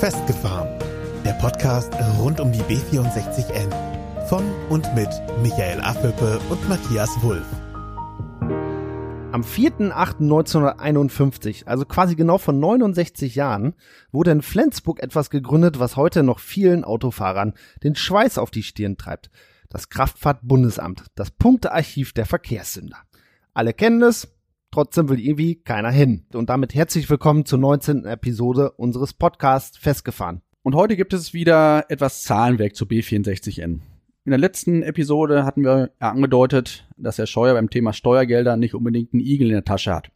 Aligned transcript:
Festgefahren. 0.00 0.68
Der 1.24 1.32
Podcast 1.40 1.92
rund 2.18 2.38
um 2.38 2.52
die 2.52 2.60
B64N. 2.60 3.72
Von 4.28 4.44
und 4.68 4.94
mit 4.94 5.08
Michael 5.40 5.80
Affelpe 5.80 6.38
und 6.50 6.68
Matthias 6.68 7.08
Wulff. 7.22 7.46
Am 9.32 9.40
4.8.1951, 9.40 11.64
also 11.64 11.86
quasi 11.86 12.14
genau 12.14 12.36
vor 12.36 12.52
69 12.52 13.36
Jahren, 13.36 13.72
wurde 14.12 14.32
in 14.32 14.42
Flensburg 14.42 15.02
etwas 15.02 15.30
gegründet, 15.30 15.78
was 15.78 15.96
heute 15.96 16.22
noch 16.22 16.40
vielen 16.40 16.84
Autofahrern 16.84 17.54
den 17.82 17.96
Schweiß 17.96 18.36
auf 18.36 18.50
die 18.50 18.64
Stirn 18.64 18.98
treibt. 18.98 19.30
Das 19.70 19.88
Kraftfahrtbundesamt, 19.88 21.06
das 21.14 21.30
Punktearchiv 21.30 22.12
der 22.12 22.26
Verkehrssünder. 22.26 22.98
Alle 23.54 23.72
kennen 23.72 24.02
es, 24.02 24.28
trotzdem 24.76 25.08
will 25.08 25.18
irgendwie 25.18 25.54
keiner 25.54 25.90
hin. 25.90 26.26
Und 26.34 26.50
damit 26.50 26.74
herzlich 26.74 27.08
willkommen 27.08 27.46
zur 27.46 27.58
19. 27.58 28.04
Episode 28.04 28.72
unseres 28.72 29.14
Podcasts 29.14 29.78
Festgefahren. 29.78 30.42
Und 30.62 30.74
heute 30.74 30.96
gibt 30.96 31.14
es 31.14 31.32
wieder 31.32 31.86
etwas 31.88 32.24
Zahlenwerk 32.24 32.76
zu 32.76 32.84
B64N. 32.84 33.62
In 33.62 33.80
der 34.26 34.36
letzten 34.36 34.82
Episode 34.82 35.46
hatten 35.46 35.64
wir 35.64 35.92
angedeutet, 35.98 36.86
dass 36.98 37.16
Herr 37.16 37.26
Scheuer 37.26 37.54
beim 37.54 37.70
Thema 37.70 37.94
Steuergelder 37.94 38.58
nicht 38.58 38.74
unbedingt 38.74 39.14
einen 39.14 39.24
Igel 39.24 39.46
in 39.46 39.54
der 39.54 39.64
Tasche 39.64 39.94
hat. 39.94 40.10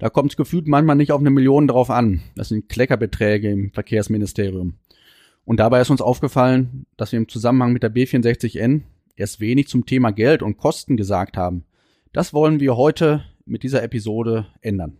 Da 0.00 0.10
kommt 0.10 0.32
es 0.32 0.36
gefühlt 0.36 0.66
manchmal 0.66 0.96
nicht 0.96 1.12
auf 1.12 1.20
eine 1.20 1.30
Million 1.30 1.68
drauf 1.68 1.88
an. 1.88 2.22
Das 2.34 2.48
sind 2.48 2.68
Kleckerbeträge 2.68 3.48
im 3.48 3.70
Verkehrsministerium. 3.70 4.74
Und 5.44 5.60
dabei 5.60 5.80
ist 5.80 5.90
uns 5.90 6.00
aufgefallen, 6.00 6.86
dass 6.96 7.12
wir 7.12 7.18
im 7.18 7.28
Zusammenhang 7.28 7.72
mit 7.72 7.84
der 7.84 7.94
B64N 7.94 8.82
erst 9.14 9.38
wenig 9.38 9.68
zum 9.68 9.86
Thema 9.86 10.10
Geld 10.10 10.42
und 10.42 10.56
Kosten 10.56 10.96
gesagt 10.96 11.36
haben. 11.36 11.62
Das 12.12 12.34
wollen 12.34 12.58
wir 12.58 12.76
heute 12.76 13.22
mit 13.46 13.62
dieser 13.62 13.82
Episode 13.82 14.46
ändern. 14.60 14.98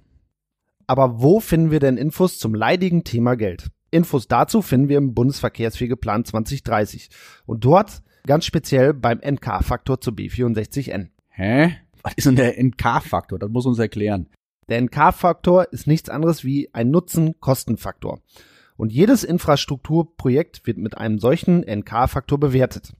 Aber 0.87 1.20
wo 1.20 1.41
finden 1.41 1.70
wir 1.70 1.80
denn 1.80 1.96
Infos 1.96 2.38
zum 2.38 2.54
leidigen 2.54 3.04
Thema 3.04 3.37
Geld? 3.37 3.70
Infos 3.90 4.29
dazu 4.29 4.62
finden 4.62 4.88
wir 4.88 4.98
im 4.98 5.15
Bundesverkehrswegeplan 5.15 6.24
2030 6.24 7.10
und 7.46 7.65
dort 7.65 8.02
ganz 8.26 8.45
speziell 8.45 8.95
beim 8.95 9.18
NK-Faktor 9.18 10.01
zu 10.01 10.10
B64N. 10.10 11.09
Hä? 11.29 11.76
Was 12.02 12.15
ist 12.15 12.26
denn 12.26 12.37
der 12.37 12.62
NK-Faktor? 12.62 13.38
Das 13.38 13.51
muss 13.51 13.66
uns 13.66 13.79
erklären. 13.79 14.29
Der 14.68 14.80
NK-Faktor 14.80 15.73
ist 15.73 15.87
nichts 15.87 16.09
anderes 16.09 16.45
wie 16.45 16.73
ein 16.73 16.90
Nutzen-Kosten-Faktor. 16.90 18.20
Und 18.76 18.92
jedes 18.92 19.24
Infrastrukturprojekt 19.24 20.66
wird 20.66 20.79
mit 20.79 20.98
einem 20.98 21.18
solchen 21.18 21.60
NK-Faktor 21.60 22.38
bewertet. 22.38 22.92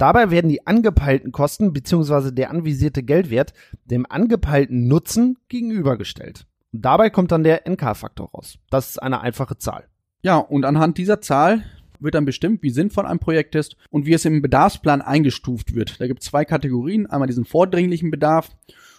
Dabei 0.00 0.30
werden 0.30 0.48
die 0.48 0.66
angepeilten 0.66 1.30
Kosten 1.30 1.74
bzw. 1.74 2.30
der 2.30 2.50
anvisierte 2.50 3.02
Geldwert 3.02 3.52
dem 3.84 4.06
angepeilten 4.08 4.88
Nutzen 4.88 5.36
gegenübergestellt. 5.50 6.46
Und 6.72 6.86
dabei 6.86 7.10
kommt 7.10 7.32
dann 7.32 7.44
der 7.44 7.68
NK-Faktor 7.68 8.30
raus. 8.30 8.56
Das 8.70 8.88
ist 8.88 9.02
eine 9.02 9.20
einfache 9.20 9.58
Zahl. 9.58 9.84
Ja, 10.22 10.38
und 10.38 10.64
anhand 10.64 10.96
dieser 10.96 11.20
Zahl 11.20 11.64
wird 11.98 12.14
dann 12.14 12.24
bestimmt, 12.24 12.62
wie 12.62 12.70
sinnvoll 12.70 13.04
ein 13.04 13.18
Projekt 13.18 13.54
ist 13.54 13.76
und 13.90 14.06
wie 14.06 14.14
es 14.14 14.24
im 14.24 14.40
Bedarfsplan 14.40 15.02
eingestuft 15.02 15.74
wird. 15.74 16.00
Da 16.00 16.06
gibt 16.06 16.22
es 16.22 16.30
zwei 16.30 16.46
Kategorien. 16.46 17.04
Einmal 17.04 17.28
diesen 17.28 17.44
vordringlichen 17.44 18.10
Bedarf 18.10 18.48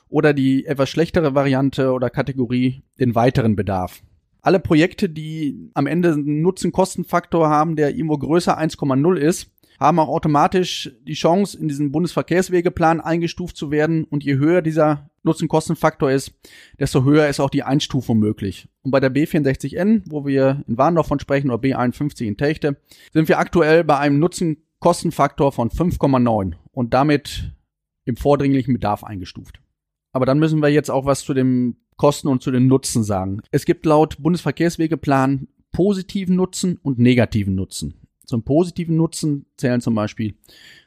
oder 0.08 0.36
die 0.36 0.68
etwas 0.68 0.92
schlechtere 0.92 1.34
Variante 1.34 1.94
oder 1.94 2.12
Kategorie 2.12 2.84
den 3.00 3.16
weiteren 3.16 3.56
Bedarf. 3.56 4.04
Alle 4.44 4.60
Projekte, 4.60 5.10
die 5.10 5.72
am 5.74 5.88
Ende 5.88 6.12
einen 6.12 6.44
Nutzen-Kosten-Faktor 6.44 7.50
haben, 7.50 7.76
der 7.76 7.90
irgendwo 7.90 8.20
größer 8.20 8.60
1,0 8.60 9.16
ist, 9.16 9.50
haben 9.82 9.98
auch 9.98 10.10
automatisch 10.10 10.92
die 11.08 11.14
Chance, 11.16 11.58
in 11.58 11.68
diesen 11.68 11.92
Bundesverkehrswegeplan 11.92 13.02
eingestuft 13.02 13.58
zu 13.58 13.72
werden. 13.72 14.04
Und 14.04 14.24
je 14.24 14.36
höher 14.36 14.62
dieser 14.62 15.10
Nutzen-Kosten-Faktor 15.24 16.12
ist, 16.12 16.34
desto 16.80 17.04
höher 17.04 17.28
ist 17.28 17.40
auch 17.40 17.50
die 17.50 17.64
Einstufung 17.64 18.20
möglich. 18.20 18.70
Und 18.84 18.92
bei 18.92 19.00
der 19.00 19.12
B64N, 19.12 20.04
wo 20.06 20.24
wir 20.24 20.64
in 20.68 20.78
Warndorf 20.78 21.08
von 21.08 21.20
sprechen, 21.20 21.50
oder 21.50 21.62
B51 21.62 22.26
in 22.26 22.38
Techte, 22.38 22.78
sind 23.12 23.28
wir 23.28 23.40
aktuell 23.40 23.84
bei 23.84 23.98
einem 23.98 24.20
Nutzen-Kosten-Faktor 24.20 25.52
von 25.52 25.72
5,9 25.72 26.54
und 26.72 26.94
damit 26.94 27.52
im 28.06 28.18
vordringlichen 28.18 28.76
Bedarf 28.76 29.04
eingestuft. 29.04 29.62
Aber 30.12 30.28
dann 30.28 30.38
müssen 30.38 30.62
wir 30.62 30.70
jetzt 30.70 30.92
auch 30.92 31.06
was 31.06 31.24
zu 31.24 31.34
dem 31.34 31.78
Kosten 31.98 32.28
und 32.28 32.44
zu 32.44 32.52
den 32.52 32.68
Nutzen 32.68 33.04
sagen. 33.04 33.42
Es 33.50 33.66
gibt 33.66 33.88
laut 33.88 34.18
Bundesverkehrswegeplan 34.20 35.48
positiven 35.72 36.36
Nutzen 36.36 36.78
und 36.84 37.00
negativen 37.00 37.56
Nutzen. 37.56 38.01
Zum 38.32 38.44
positiven 38.44 38.96
Nutzen 38.96 39.46
zählen 39.58 39.82
zum 39.82 39.94
Beispiel 39.94 40.36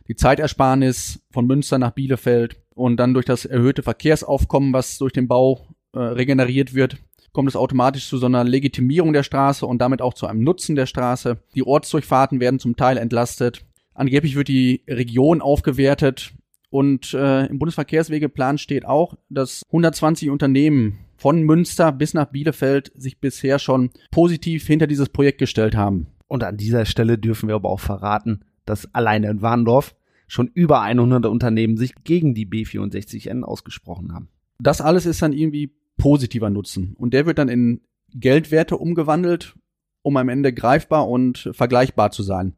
die 0.09 0.17
Zeitersparnis 0.17 1.21
von 1.31 1.47
Münster 1.47 1.79
nach 1.79 1.91
Bielefeld 1.91 2.57
und 2.75 2.97
dann 2.97 3.13
durch 3.13 3.27
das 3.27 3.45
erhöhte 3.45 3.83
Verkehrsaufkommen, 3.83 4.73
was 4.73 4.97
durch 4.97 5.13
den 5.13 5.29
Bau 5.29 5.67
äh, 5.93 5.99
regeneriert 5.99 6.73
wird, 6.73 6.97
kommt 7.33 7.51
es 7.51 7.57
automatisch 7.57 8.09
zu 8.09 8.17
so 8.17 8.25
einer 8.25 8.45
Legitimierung 8.45 9.13
der 9.13 9.25
Straße 9.25 9.67
und 9.67 9.79
damit 9.81 10.01
auch 10.01 10.15
zu 10.15 10.27
einem 10.27 10.43
Nutzen 10.43 10.75
der 10.75 10.87
Straße. 10.87 11.37
Die 11.55 11.67
Ortsdurchfahrten 11.67 12.41
werden 12.41 12.61
zum 12.61 12.77
Teil 12.77 12.97
entlastet. 12.97 13.67
Angeblich 13.93 14.37
wird 14.37 14.49
die 14.49 14.83
Region 14.89 15.43
aufgewertet 15.43 16.33
und 16.71 17.13
äh, 17.13 17.45
im 17.45 17.59
Bundesverkehrswegeplan 17.59 18.57
steht 18.57 18.87
auch, 18.87 19.19
dass 19.29 19.65
120 19.67 20.31
Unternehmen 20.31 20.99
von 21.19 21.43
Münster 21.43 21.93
bis 21.93 22.15
nach 22.15 22.31
Bielefeld 22.31 22.91
sich 22.97 23.21
bisher 23.21 23.59
schon 23.59 23.91
positiv 24.11 24.67
hinter 24.67 24.87
dieses 24.87 25.11
Projekt 25.11 25.39
gestellt 25.39 25.77
haben. 25.77 26.07
Und 26.35 26.43
an 26.43 26.57
dieser 26.57 26.85
Stelle 26.85 27.17
dürfen 27.17 27.49
wir 27.49 27.55
aber 27.55 27.71
auch 27.71 27.79
verraten, 27.79 28.41
dass 28.67 28.93
alleine 28.93 29.31
in 29.31 29.41
Warndorf 29.41 29.95
schon 30.27 30.49
über 30.49 30.81
100 30.81 31.27
Unternehmen 31.27 31.77
sich 31.77 31.95
gegen 32.03 32.35
die 32.35 32.45
B64N 32.45 33.45
ausgesprochen 33.45 34.13
haben. 34.13 34.31
Das 34.59 34.81
alles 34.81 35.07
ist 35.07 35.23
dann 35.23 35.33
irgendwie 35.33 35.77
positiver 35.97 36.51
Nutzen. 36.51 36.97
Und 36.99 37.15
der 37.15 37.27
wird 37.27 37.39
dann 37.39 37.49
in 37.49 37.83
Geldwerte 38.13 38.79
umgewandelt, 38.79 39.55
um 40.03 40.17
am 40.17 40.29
Ende 40.29 40.53
greifbar 40.53 41.09
und 41.09 41.51
vergleichbar 41.53 42.11
zu 42.11 42.25
sein. 42.25 42.55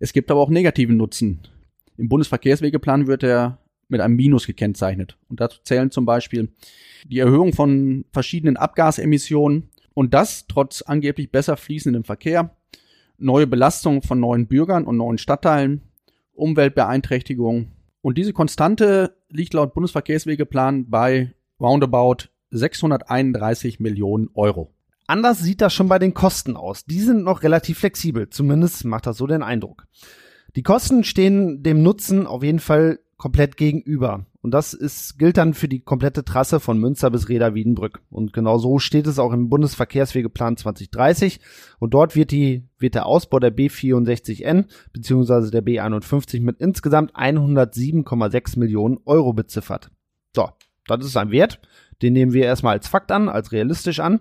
Es 0.00 0.14
gibt 0.14 0.30
aber 0.30 0.40
auch 0.40 0.48
negativen 0.48 0.96
Nutzen. 0.96 1.42
Im 1.98 2.08
Bundesverkehrswegeplan 2.08 3.08
wird 3.08 3.24
er 3.24 3.58
mit 3.88 4.00
einem 4.00 4.16
Minus 4.16 4.46
gekennzeichnet. 4.46 5.18
Und 5.28 5.38
dazu 5.38 5.58
zählen 5.64 5.90
zum 5.90 6.06
Beispiel 6.06 6.50
die 7.04 7.18
Erhöhung 7.18 7.52
von 7.52 8.06
verschiedenen 8.10 8.56
Abgasemissionen 8.56 9.68
und 9.92 10.14
das 10.14 10.46
trotz 10.46 10.80
angeblich 10.80 11.30
besser 11.30 11.58
fließendem 11.58 12.04
Verkehr, 12.04 12.56
neue 13.22 13.46
Belastungen 13.46 14.02
von 14.02 14.20
neuen 14.20 14.46
Bürgern 14.46 14.84
und 14.84 14.96
neuen 14.96 15.18
Stadtteilen, 15.18 15.82
Umweltbeeinträchtigung. 16.34 17.72
Und 18.00 18.18
diese 18.18 18.32
Konstante 18.32 19.16
liegt 19.28 19.54
laut 19.54 19.74
Bundesverkehrswegeplan 19.74 20.90
bei 20.90 21.32
roundabout 21.60 22.28
631 22.50 23.80
Millionen 23.80 24.28
Euro. 24.34 24.74
Anders 25.06 25.40
sieht 25.40 25.60
das 25.60 25.72
schon 25.72 25.88
bei 25.88 25.98
den 25.98 26.14
Kosten 26.14 26.56
aus. 26.56 26.84
Die 26.84 27.00
sind 27.00 27.22
noch 27.22 27.42
relativ 27.42 27.78
flexibel. 27.78 28.28
Zumindest 28.30 28.84
macht 28.84 29.06
das 29.06 29.16
so 29.16 29.26
den 29.26 29.42
Eindruck. 29.42 29.86
Die 30.56 30.62
Kosten 30.62 31.04
stehen 31.04 31.62
dem 31.62 31.82
Nutzen 31.82 32.26
auf 32.26 32.42
jeden 32.42 32.60
Fall 32.60 32.98
komplett 33.16 33.56
gegenüber. 33.56 34.26
Und 34.42 34.50
das 34.50 34.74
ist, 34.74 35.20
gilt 35.20 35.36
dann 35.36 35.54
für 35.54 35.68
die 35.68 35.80
komplette 35.80 36.24
Trasse 36.24 36.58
von 36.58 36.76
Münster 36.76 37.10
bis 37.10 37.28
Reda 37.28 37.54
Wiedenbrück. 37.54 38.00
Und 38.10 38.32
genau 38.32 38.58
so 38.58 38.80
steht 38.80 39.06
es 39.06 39.20
auch 39.20 39.32
im 39.32 39.48
Bundesverkehrswegeplan 39.48 40.56
2030. 40.56 41.38
Und 41.78 41.94
dort 41.94 42.16
wird 42.16 42.32
die, 42.32 42.68
wird 42.76 42.96
der 42.96 43.06
Ausbau 43.06 43.38
der 43.38 43.56
B64N 43.56 44.66
bzw. 44.92 45.50
der 45.50 45.64
B51 45.64 46.42
mit 46.42 46.60
insgesamt 46.60 47.14
107,6 47.14 48.58
Millionen 48.58 48.98
Euro 49.04 49.32
beziffert. 49.32 49.92
So, 50.34 50.48
das 50.88 51.06
ist 51.06 51.16
ein 51.16 51.30
Wert. 51.30 51.60
Den 52.02 52.12
nehmen 52.12 52.32
wir 52.32 52.44
erstmal 52.44 52.74
als 52.74 52.88
Fakt 52.88 53.12
an, 53.12 53.28
als 53.28 53.52
realistisch 53.52 54.00
an. 54.00 54.20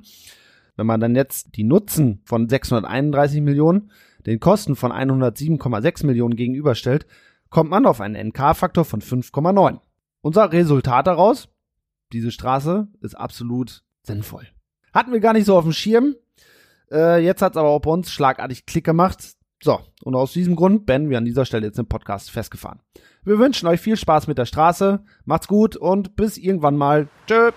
Wenn 0.75 0.85
man 0.85 0.99
dann 0.99 1.15
jetzt 1.15 1.55
die 1.55 1.63
Nutzen 1.63 2.21
von 2.25 2.47
631 2.47 3.41
Millionen 3.41 3.89
den 4.27 4.39
Kosten 4.39 4.75
von 4.75 4.91
107,6 4.91 6.05
Millionen 6.05 6.35
gegenüberstellt, 6.35 7.07
kommt 7.49 7.71
man 7.71 7.87
auf 7.87 8.01
einen 8.01 8.29
NK-Faktor 8.29 8.85
von 8.85 9.01
5,9. 9.01 9.79
Unser 10.21 10.51
Resultat 10.51 11.07
daraus, 11.07 11.49
diese 12.13 12.31
Straße 12.31 12.87
ist 13.01 13.15
absolut 13.15 13.83
sinnvoll. 14.03 14.47
Hatten 14.93 15.11
wir 15.11 15.19
gar 15.19 15.33
nicht 15.33 15.45
so 15.45 15.57
auf 15.57 15.63
dem 15.63 15.73
Schirm. 15.73 16.15
Äh, 16.91 17.23
jetzt 17.23 17.41
hat 17.41 17.53
es 17.53 17.57
aber 17.57 17.69
auch 17.69 17.79
bei 17.79 17.89
uns 17.89 18.11
schlagartig 18.11 18.67
Klick 18.67 18.83
gemacht. 18.83 19.35
So, 19.63 19.79
und 20.03 20.15
aus 20.15 20.33
diesem 20.33 20.55
Grund 20.55 20.85
beenden 20.85 21.09
wir 21.09 21.17
an 21.17 21.25
dieser 21.25 21.45
Stelle 21.45 21.65
jetzt 21.65 21.79
den 21.79 21.87
Podcast 21.87 22.29
festgefahren. 22.29 22.81
Wir 23.23 23.39
wünschen 23.39 23.67
euch 23.67 23.79
viel 23.79 23.97
Spaß 23.97 24.27
mit 24.27 24.37
der 24.37 24.45
Straße, 24.45 25.03
macht's 25.25 25.47
gut 25.47 25.75
und 25.75 26.15
bis 26.15 26.37
irgendwann 26.37 26.77
mal. 26.77 27.07
Tschö. 27.27 27.51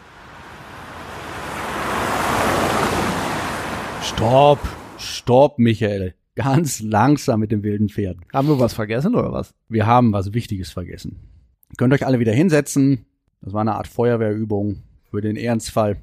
Stopp, 4.02 4.60
stopp, 4.96 5.58
Michael. 5.58 6.14
Ganz 6.34 6.80
langsam 6.80 7.40
mit 7.40 7.52
dem 7.52 7.62
wilden 7.62 7.88
Pferd. 7.90 8.16
Haben 8.32 8.48
wir 8.48 8.58
was 8.58 8.72
vergessen 8.72 9.14
oder 9.14 9.32
was? 9.32 9.54
Wir 9.68 9.86
haben 9.86 10.12
was 10.12 10.32
Wichtiges 10.32 10.70
vergessen. 10.70 11.33
Könnt 11.76 11.92
euch 11.92 12.06
alle 12.06 12.20
wieder 12.20 12.32
hinsetzen. 12.32 13.06
Das 13.40 13.52
war 13.52 13.62
eine 13.62 13.74
Art 13.74 13.88
Feuerwehrübung 13.88 14.82
für 15.10 15.20
den 15.20 15.36
Ernstfall. 15.36 16.02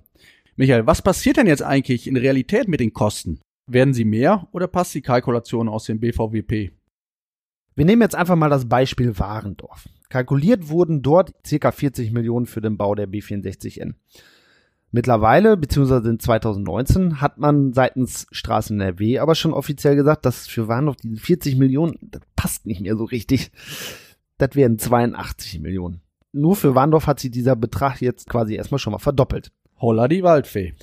Michael, 0.56 0.86
was 0.86 1.02
passiert 1.02 1.38
denn 1.38 1.48
jetzt 1.48 1.64
eigentlich 1.64 2.08
in 2.08 2.18
Realität 2.18 2.68
mit 2.68 2.80
den 2.80 2.94
Kosten? 2.94 3.40
Werden 3.68 3.94
sie 3.94 4.06
mehr 4.06 4.48
oder 4.52 4.68
passt 4.68 4.94
die 4.94 5.02
Kalkulation 5.02 5.70
aus 5.70 5.86
dem 5.86 6.00
BVWP? 6.00 6.72
Wir 7.76 7.86
nehmen 7.86 8.02
jetzt 8.02 8.16
einfach 8.16 8.36
mal 8.36 8.50
das 8.50 8.68
Beispiel 8.68 9.18
Warendorf. 9.18 9.88
Kalkuliert 10.10 10.68
wurden 10.68 11.02
dort 11.02 11.34
ca. 11.50 11.72
40 11.72 12.12
Millionen 12.12 12.46
für 12.46 12.60
den 12.60 12.78
Bau 12.78 12.96
der 12.96 13.08
B64N. 13.08 13.94
Mittlerweile, 14.92 15.56
beziehungsweise 15.56 16.10
in 16.10 16.20
2019, 16.20 17.22
hat 17.22 17.38
man 17.38 17.72
seitens 17.72 18.28
Straßen 18.32 18.80
NRW 18.80 19.20
aber 19.20 19.36
schon 19.36 19.54
offiziell 19.54 19.96
gesagt, 19.96 20.26
dass 20.26 20.48
für 20.48 20.68
Warndorf 20.68 20.98
diese 20.98 21.16
40 21.16 21.56
Millionen, 21.56 21.98
das 22.02 22.22
passt 22.36 22.66
nicht 22.66 22.82
mehr 22.82 22.98
so 22.98 23.06
richtig. 23.06 23.52
Das 24.42 24.56
wären 24.56 24.80
82 24.80 25.60
Millionen. 25.60 26.02
Nur 26.32 26.56
für 26.56 26.74
Warndorf 26.74 27.06
hat 27.06 27.20
sich 27.20 27.30
dieser 27.30 27.56
Betrag 27.56 28.02
jetzt 28.02 28.28
quasi 28.28 28.56
erstmal 28.56 28.80
schon 28.80 28.90
mal 28.90 28.98
verdoppelt. 28.98 29.52
Holla 29.80 30.08
die 30.08 30.24
Waldfee. 30.24 30.74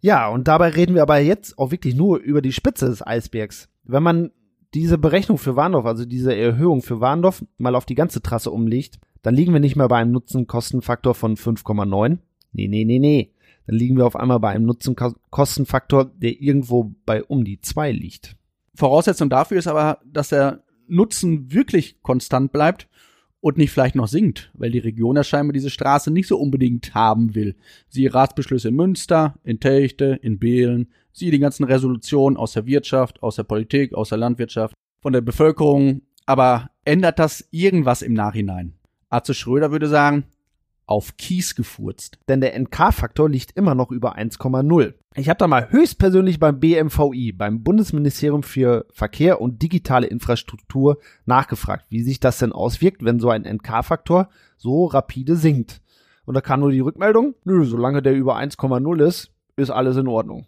Ja, 0.00 0.28
und 0.28 0.48
dabei 0.48 0.70
reden 0.70 0.96
wir 0.96 1.02
aber 1.02 1.18
jetzt 1.18 1.56
auch 1.56 1.70
wirklich 1.70 1.94
nur 1.94 2.18
über 2.18 2.42
die 2.42 2.50
Spitze 2.50 2.86
des 2.86 3.06
Eisbergs. 3.06 3.68
Wenn 3.84 4.02
man 4.02 4.32
diese 4.74 4.98
Berechnung 4.98 5.38
für 5.38 5.54
Warndorf, 5.54 5.86
also 5.86 6.04
diese 6.04 6.34
Erhöhung 6.34 6.82
für 6.82 7.00
Warndorf, 7.00 7.44
mal 7.58 7.76
auf 7.76 7.86
die 7.86 7.94
ganze 7.94 8.22
Trasse 8.22 8.50
umlegt, 8.50 8.98
dann 9.22 9.36
liegen 9.36 9.52
wir 9.52 9.60
nicht 9.60 9.76
mehr 9.76 9.86
bei 9.86 9.98
einem 9.98 10.10
Nutzen-Kostenfaktor 10.10 11.14
von 11.14 11.36
5,9. 11.36 12.18
Nee, 12.52 12.66
nee, 12.66 12.84
nee, 12.84 12.98
nee. 12.98 13.32
Dann 13.68 13.76
liegen 13.76 13.98
wir 13.98 14.06
auf 14.06 14.16
einmal 14.16 14.40
bei 14.40 14.48
einem 14.48 14.66
Nutzen-Kostenfaktor, 14.66 16.06
der 16.06 16.40
irgendwo 16.40 16.92
bei 17.06 17.22
um 17.22 17.44
die 17.44 17.60
2 17.60 17.92
liegt. 17.92 18.34
Voraussetzung 18.74 19.30
dafür 19.30 19.58
ist 19.58 19.68
aber, 19.68 20.00
dass 20.04 20.30
der 20.30 20.64
Nutzen 20.90 21.52
wirklich 21.52 22.02
konstant 22.02 22.52
bleibt 22.52 22.88
und 23.40 23.56
nicht 23.56 23.70
vielleicht 23.70 23.94
noch 23.94 24.08
sinkt, 24.08 24.50
weil 24.54 24.70
die 24.70 24.78
Region 24.78 25.16
ja 25.16 25.24
scheinbar 25.24 25.52
diese 25.52 25.70
Straße 25.70 26.10
nicht 26.10 26.28
so 26.28 26.38
unbedingt 26.38 26.94
haben 26.94 27.34
will. 27.34 27.56
Siehe 27.88 28.12
Ratsbeschlüsse 28.12 28.68
in 28.68 28.76
Münster, 28.76 29.34
in 29.44 29.60
Techte, 29.60 30.18
in 30.22 30.38
Behlen, 30.38 30.88
siehe 31.12 31.30
die 31.30 31.38
ganzen 31.38 31.64
Resolutionen 31.64 32.36
aus 32.36 32.52
der 32.52 32.66
Wirtschaft, 32.66 33.22
aus 33.22 33.36
der 33.36 33.44
Politik, 33.44 33.94
aus 33.94 34.10
der 34.10 34.18
Landwirtschaft, 34.18 34.74
von 35.00 35.12
der 35.12 35.22
Bevölkerung. 35.22 36.02
Aber 36.26 36.70
ändert 36.84 37.18
das 37.18 37.48
irgendwas 37.50 38.02
im 38.02 38.12
Nachhinein? 38.12 38.74
Arze 39.08 39.34
Schröder 39.34 39.72
würde 39.72 39.88
sagen, 39.88 40.24
auf 40.90 41.16
Kies 41.16 41.54
gefurzt. 41.54 42.18
Denn 42.28 42.40
der 42.40 42.58
NK-Faktor 42.58 43.30
liegt 43.30 43.56
immer 43.56 43.74
noch 43.74 43.90
über 43.90 44.18
1,0. 44.18 44.94
Ich 45.14 45.28
habe 45.28 45.38
da 45.38 45.46
mal 45.46 45.70
höchstpersönlich 45.70 46.38
beim 46.38 46.60
BMVI, 46.60 47.32
beim 47.32 47.62
Bundesministerium 47.62 48.42
für 48.42 48.86
Verkehr 48.90 49.40
und 49.40 49.62
digitale 49.62 50.06
Infrastruktur, 50.06 50.98
nachgefragt, 51.26 51.86
wie 51.90 52.02
sich 52.02 52.20
das 52.20 52.38
denn 52.38 52.52
auswirkt, 52.52 53.04
wenn 53.04 53.20
so 53.20 53.30
ein 53.30 53.42
NK-Faktor 53.42 54.28
so 54.56 54.86
rapide 54.86 55.36
sinkt. 55.36 55.80
Und 56.24 56.34
da 56.34 56.40
kam 56.40 56.60
nur 56.60 56.70
die 56.70 56.80
Rückmeldung, 56.80 57.34
nö, 57.44 57.64
solange 57.64 58.02
der 58.02 58.14
über 58.14 58.36
1,0 58.36 59.06
ist, 59.06 59.32
ist 59.56 59.70
alles 59.70 59.96
in 59.96 60.08
Ordnung. 60.08 60.46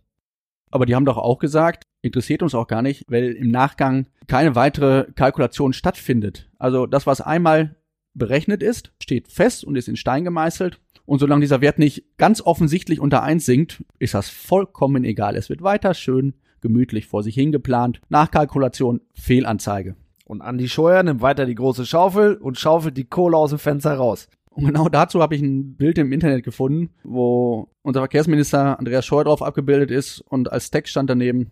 Aber 0.71 0.87
die 0.87 0.95
haben 0.95 1.05
doch 1.05 1.19
auch 1.19 1.39
gesagt, 1.39 1.85
interessiert 2.01 2.43
uns 2.43 2.55
auch 2.55 2.67
gar 2.67 2.83
nicht, 2.83 3.05
weil 3.09 3.33
im 3.33 3.51
Nachgang 3.51 4.07
keine 4.27 4.55
weitere 4.55 5.07
Kalkulation 5.15 5.73
stattfindet. 5.73 6.51
Also 6.59 6.87
das, 6.87 7.07
was 7.07 7.21
einmal 7.21 7.77
berechnet 8.15 8.63
ist, 8.63 8.93
steht 9.03 9.29
fest 9.29 9.65
und 9.65 9.77
ist 9.77 9.89
in 9.89 9.97
Stein 9.97 10.25
gemeißelt. 10.25 10.81
Und 11.05 11.19
solange 11.19 11.41
dieser 11.41 11.61
Wert 11.61 11.79
nicht 11.79 12.05
ganz 12.17 12.41
offensichtlich 12.41 13.01
unter 13.01 13.23
eins 13.23 13.45
sinkt, 13.45 13.85
ist 13.99 14.15
das 14.15 14.31
vollkommen 14.31 15.05
egal. 15.05 15.37
Es 15.37 15.49
wird 15.49 15.63
weiter 15.63 15.95
schön 15.95 16.35
gemütlich 16.61 17.07
vor 17.07 17.23
sich 17.23 17.35
hingeplant. 17.35 18.01
Nachkalkulation, 18.09 19.01
Fehlanzeige. 19.15 19.97
Und 20.25 20.43
Andi 20.43 20.69
Scheuer 20.69 21.03
nimmt 21.03 21.21
weiter 21.21 21.45
die 21.45 21.57
große 21.57 21.85
Schaufel 21.85 22.37
und 22.37 22.59
schaufelt 22.59 22.97
die 22.97 23.05
Kohle 23.05 23.37
aus 23.37 23.51
dem 23.51 23.59
Fenster 23.59 23.95
raus. 23.95 24.29
Und 24.51 24.67
genau 24.67 24.89
dazu 24.89 25.21
habe 25.21 25.35
ich 25.35 25.43
ein 25.43 25.77
Bild 25.77 25.99
im 25.99 26.13
Internet 26.13 26.45
gefunden, 26.45 26.91
wo 27.03 27.69
unser 27.83 28.01
Verkehrsminister 28.01 28.79
Andreas 28.79 29.05
Scheuer 29.05 29.25
drauf 29.25 29.43
abgebildet 29.43 29.91
ist 29.91 30.21
und 30.21 30.53
als 30.53 30.71
Text 30.71 30.93
stand 30.93 31.11
daneben, 31.11 31.51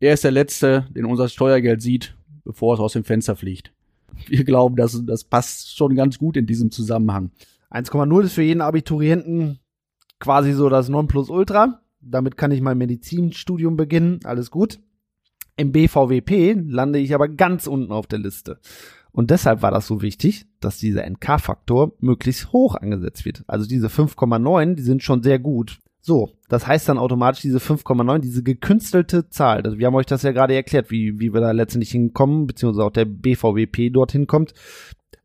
er 0.00 0.14
ist 0.14 0.24
der 0.24 0.30
Letzte, 0.30 0.86
den 0.90 1.04
unser 1.04 1.28
Steuergeld 1.28 1.82
sieht, 1.82 2.16
bevor 2.44 2.74
es 2.74 2.80
aus 2.80 2.94
dem 2.94 3.04
Fenster 3.04 3.36
fliegt 3.36 3.72
wir 4.30 4.44
glauben, 4.44 4.76
dass 4.76 5.04
das 5.04 5.24
passt 5.24 5.76
schon 5.76 5.94
ganz 5.94 6.18
gut 6.18 6.36
in 6.36 6.46
diesem 6.46 6.70
Zusammenhang. 6.70 7.30
1,0 7.70 8.22
ist 8.24 8.32
für 8.34 8.42
jeden 8.42 8.60
Abiturienten 8.60 9.58
quasi 10.18 10.52
so 10.52 10.68
das 10.68 10.88
Nonplusultra. 10.88 11.80
Damit 12.00 12.36
kann 12.36 12.50
ich 12.50 12.60
mein 12.60 12.78
Medizinstudium 12.78 13.76
beginnen. 13.76 14.20
Alles 14.24 14.50
gut. 14.50 14.78
Im 15.56 15.72
BVWP 15.72 16.54
lande 16.66 17.00
ich 17.00 17.14
aber 17.14 17.28
ganz 17.28 17.66
unten 17.66 17.92
auf 17.92 18.06
der 18.06 18.20
Liste. 18.20 18.60
Und 19.10 19.30
deshalb 19.30 19.62
war 19.62 19.72
das 19.72 19.86
so 19.86 20.02
wichtig, 20.02 20.46
dass 20.60 20.78
dieser 20.78 21.08
NK-Faktor 21.08 21.92
möglichst 21.98 22.52
hoch 22.52 22.76
angesetzt 22.76 23.24
wird. 23.24 23.42
Also 23.48 23.66
diese 23.66 23.88
5,9, 23.88 24.74
die 24.74 24.82
sind 24.82 25.02
schon 25.02 25.22
sehr 25.22 25.40
gut. 25.40 25.80
So, 26.08 26.30
das 26.48 26.66
heißt 26.66 26.88
dann 26.88 26.96
automatisch 26.96 27.42
diese 27.42 27.58
5,9, 27.58 28.20
diese 28.20 28.42
gekünstelte 28.42 29.28
Zahl. 29.28 29.60
Also 29.60 29.76
wir 29.76 29.86
haben 29.86 29.94
euch 29.94 30.06
das 30.06 30.22
ja 30.22 30.32
gerade 30.32 30.54
erklärt, 30.54 30.90
wie, 30.90 31.20
wie 31.20 31.34
wir 31.34 31.42
da 31.42 31.50
letztendlich 31.50 31.90
hinkommen, 31.90 32.46
beziehungsweise 32.46 32.86
auch 32.86 32.90
der 32.90 33.04
BVWP 33.04 33.90
dorthin 33.90 34.26
kommt, 34.26 34.54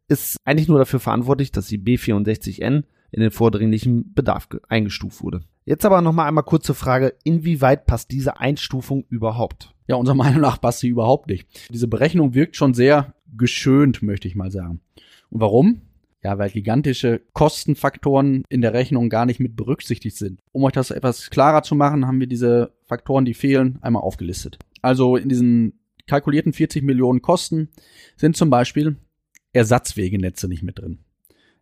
ist 0.10 0.36
eigentlich 0.44 0.68
nur 0.68 0.80
dafür 0.80 1.00
verantwortlich, 1.00 1.54
dass 1.54 1.68
die 1.68 1.80
B64N 1.80 2.84
in 3.12 3.22
den 3.22 3.32
vordringlichen 3.32 4.14
Bedarf 4.14 4.50
eingestuft 4.68 5.24
wurde. 5.24 5.46
Jetzt 5.64 5.86
aber 5.86 6.02
nochmal 6.02 6.28
einmal 6.28 6.44
kurz 6.44 6.66
zur 6.66 6.76
Frage, 6.76 7.14
inwieweit 7.24 7.86
passt 7.86 8.12
diese 8.12 8.42
Einstufung 8.42 9.06
überhaupt? 9.08 9.74
Ja, 9.88 9.96
unserer 9.96 10.16
Meinung 10.18 10.42
nach 10.42 10.60
passt 10.60 10.80
sie 10.80 10.90
überhaupt 10.90 11.30
nicht. 11.30 11.48
Diese 11.72 11.88
Berechnung 11.88 12.34
wirkt 12.34 12.58
schon 12.58 12.74
sehr 12.74 13.14
geschönt, 13.38 14.04
möchte 14.04 14.28
ich 14.28 14.36
mal 14.36 14.52
sagen. 14.52 14.82
Und 15.30 15.40
warum? 15.40 15.82
Ja, 16.24 16.38
weil 16.38 16.50
gigantische 16.50 17.22
Kostenfaktoren 17.34 18.44
in 18.48 18.62
der 18.62 18.74
Rechnung 18.74 19.10
gar 19.10 19.26
nicht 19.26 19.42
mit 19.42 19.58
berücksichtigt 19.58 20.16
sind. 20.16 20.40
Um 20.54 20.64
euch 20.64 20.72
das 20.72 20.90
etwas 20.90 21.30
klarer 21.30 21.64
zu 21.64 21.76
machen, 21.76 22.08
haben 22.08 22.20
wir 22.20 22.28
diese 22.28 22.72
Faktoren, 22.86 23.26
die 23.26 23.34
fehlen, 23.34 23.78
einmal 23.82 24.04
aufgelistet. 24.04 24.58
Also 24.82 25.18
in 25.18 25.28
diesen 25.28 25.80
kalkulierten 26.08 26.54
40 26.54 26.84
Millionen 26.84 27.22
Kosten 27.22 27.70
sind 28.16 28.38
zum 28.38 28.50
Beispiel 28.50 28.96
Ersatzwegenetze 29.52 30.48
nicht 30.48 30.64
mit 30.64 30.80
drin. 30.80 31.00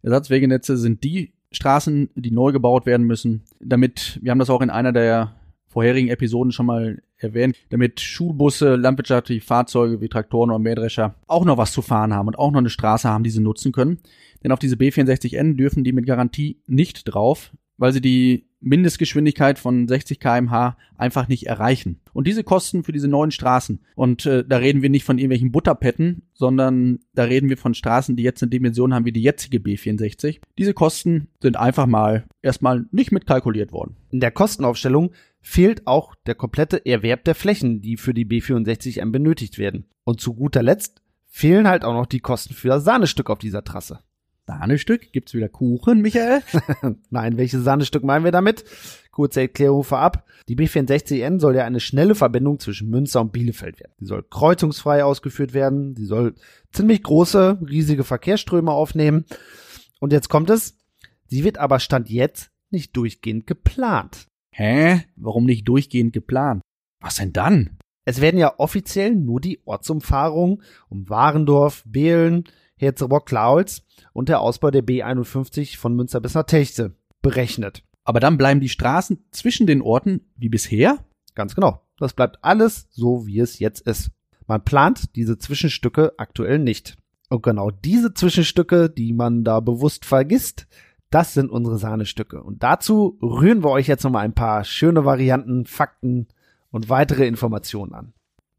Ersatzwegenetze 0.04 0.78
sind 0.78 1.04
die 1.04 1.34
Straßen, 1.52 2.10
die 2.16 2.32
neu 2.32 2.52
gebaut 2.52 2.86
werden 2.86 3.06
müssen, 3.06 3.44
damit, 3.60 4.20
wir 4.22 4.32
haben 4.32 4.40
das 4.40 4.50
auch 4.50 4.62
in 4.62 4.70
einer 4.70 4.94
der 4.94 5.36
vorherigen 5.72 6.10
Episoden 6.10 6.52
schon 6.52 6.66
mal 6.66 7.02
erwähnt, 7.18 7.56
damit 7.70 8.00
Schulbusse, 8.00 8.76
landwirtschaftliche 8.76 9.46
Fahrzeuge 9.46 10.02
wie 10.02 10.10
Traktoren 10.10 10.50
oder 10.50 10.60
Mähdrescher 10.60 11.16
auch 11.28 11.46
noch 11.46 11.58
was 11.58 11.72
zu 11.72 11.82
fahren 11.82 12.14
haben 12.14 12.28
und 12.28 12.38
auch 12.38 12.52
noch 12.52 12.60
eine 12.60 12.70
Straße 12.70 13.08
haben, 13.08 13.24
die 13.24 13.30
sie 13.30 13.42
nutzen 13.42 13.72
können. 13.72 14.00
Denn 14.44 14.52
auf 14.52 14.60
diese 14.60 14.76
B64N 14.76 15.56
dürfen 15.56 15.84
die 15.84 15.94
mit 15.94 16.06
Garantie 16.06 16.62
nicht 16.68 17.04
drauf, 17.06 17.52
weil 17.78 17.94
sie 17.94 18.02
die 18.02 18.46
Mindestgeschwindigkeit 18.62 19.58
von 19.58 19.88
60 19.88 20.20
kmh 20.20 20.78
einfach 20.96 21.28
nicht 21.28 21.48
erreichen. 21.48 22.00
Und 22.14 22.28
diese 22.28 22.44
Kosten 22.44 22.84
für 22.84 22.92
diese 22.92 23.08
neuen 23.08 23.32
Straßen, 23.32 23.80
und 23.96 24.26
äh, 24.28 24.46
da 24.48 24.58
reden 24.58 24.84
wir 24.84 24.90
nicht 24.90 25.04
von 25.04 25.18
irgendwelchen 25.18 25.52
Butterpetten, 25.52 26.22
sondern 26.34 27.00
da 27.16 27.24
reden 27.24 27.50
wir 27.50 27.58
von 27.58 27.74
Straßen, 27.74 28.16
die 28.16 28.24
jetzt 28.24 28.44
eine 28.44 28.52
Dimension 28.52 28.94
haben 28.94 29.06
wie 29.06 29.12
die 29.12 29.24
jetzige 29.24 29.58
B64. 29.58 30.42
Diese 30.60 30.76
Kosten 30.76 31.28
sind 31.42 31.58
einfach 31.58 31.88
mal 31.88 32.26
erstmal 32.44 32.86
nicht 32.92 33.12
mitkalkuliert 33.12 33.72
worden. 33.72 33.96
In 34.12 34.20
der 34.20 34.32
Kostenaufstellung 34.32 35.12
fehlt 35.42 35.88
auch 35.88 36.16
der 36.26 36.36
komplette 36.36 36.86
Erwerb 36.86 37.24
der 37.26 37.36
Flächen, 37.36 37.82
die 37.82 37.98
für 37.98 38.14
die 38.14 38.26
B64M 38.26 39.12
benötigt 39.12 39.58
werden. 39.58 39.86
Und 40.04 40.22
zu 40.22 40.34
guter 40.34 40.64
Letzt 40.64 41.02
fehlen 41.28 41.68
halt 41.68 41.84
auch 41.84 41.94
noch 41.94 42.06
die 42.06 42.20
Kosten 42.20 42.54
für 42.54 42.68
das 42.68 42.84
Sahnestück 42.84 43.30
auf 43.30 43.40
dieser 43.40 43.64
Trasse. 43.64 44.00
Sahnestück? 44.48 45.12
Gibt's 45.12 45.34
wieder 45.34 45.50
Kuchen, 45.50 46.02
Michael? 46.02 46.42
Nein, 47.10 47.38
welches 47.38 47.64
Sahnestück 47.64 48.04
meinen 48.04 48.26
wir 48.26 48.32
damit? 48.32 48.66
Kurze 49.12 49.42
Erklärung 49.42 49.84
vorab. 49.84 50.26
Die 50.50 50.56
B64N 50.56 51.40
soll 51.40 51.56
ja 51.56 51.66
eine 51.66 51.80
schnelle 51.80 52.16
Verbindung 52.16 52.60
zwischen 52.60 52.90
Münster 52.90 53.22
und 53.22 53.32
Bielefeld 53.32 53.80
werden. 53.80 53.94
Sie 54.00 54.06
soll 54.06 54.24
kreuzungsfrei 54.30 55.04
ausgeführt 55.04 55.54
werden. 55.54 55.96
Sie 55.96 56.06
soll 56.06 56.36
ziemlich 56.72 57.04
große, 57.04 57.60
riesige 57.62 58.04
Verkehrsströme 58.04 58.72
aufnehmen. 58.72 59.26
Und 60.00 60.12
jetzt 60.12 60.30
kommt 60.30 60.50
es. 60.50 60.78
Sie 61.28 61.44
wird 61.44 61.58
aber 61.58 61.80
Stand 61.80 62.10
jetzt 62.10 62.52
nicht 62.72 62.96
durchgehend 62.98 63.48
geplant. 63.48 64.28
Hä? 64.54 65.04
Warum 65.16 65.46
nicht 65.46 65.68
durchgehend 65.68 66.14
geplant? 66.14 66.62
Was 67.02 67.16
denn 67.16 67.34
dann? 67.34 67.78
Es 68.06 68.22
werden 68.22 68.40
ja 68.40 68.60
offiziell 68.60 69.16
nur 69.16 69.40
die 69.40 69.62
Ortsumfahrungen 69.66 70.62
um 70.90 71.10
Warendorf, 71.10 71.84
Behlen, 71.86 72.46
Herzebrock-Klaulz 72.78 73.84
und 74.14 74.30
der 74.30 74.42
Ausbau 74.42 74.72
der 74.72 74.84
B51 74.84 75.78
von 75.78 75.96
Münster 75.96 76.20
bis 76.20 76.34
nach 76.34 76.46
Techte 76.46 76.96
berechnet. 77.22 77.84
Aber 78.04 78.20
dann 78.20 78.38
bleiben 78.38 78.60
die 78.60 78.70
Straßen 78.70 79.24
zwischen 79.32 79.68
den 79.68 79.82
Orten 79.82 80.22
wie 80.36 80.50
bisher? 80.50 80.98
Ganz 81.36 81.56
genau. 81.56 81.82
Das 81.98 82.14
bleibt 82.14 82.40
alles 82.44 82.88
so, 82.90 83.28
wie 83.28 83.40
es 83.40 83.60
jetzt 83.60 83.82
ist. 83.82 84.10
Man 84.48 84.66
plant 84.66 85.16
diese 85.16 85.38
Zwischenstücke 85.38 86.14
aktuell 86.18 86.58
nicht. 86.58 86.98
Und 87.30 87.44
genau 87.44 87.72
diese 87.72 88.14
Zwischenstücke, 88.14 88.90
die 88.90 89.14
man 89.14 89.44
da 89.44 89.60
bewusst 89.60 90.04
vergisst, 90.04 90.68
das 91.12 91.34
sind 91.34 91.52
unsere 91.52 91.78
Sahnestücke. 91.78 92.42
Und 92.42 92.64
dazu 92.64 93.20
rühren 93.22 93.64
wir 93.64 93.70
euch 93.70 93.88
jetzt 93.88 94.04
nochmal 94.04 94.26
ein 94.26 94.34
paar 94.34 94.64
schöne 94.64 95.06
Varianten, 95.06 95.66
Fakten 95.66 96.28
und 96.72 96.90
weitere 96.90 97.28
Informationen 97.28 97.94
an. 97.94 98.14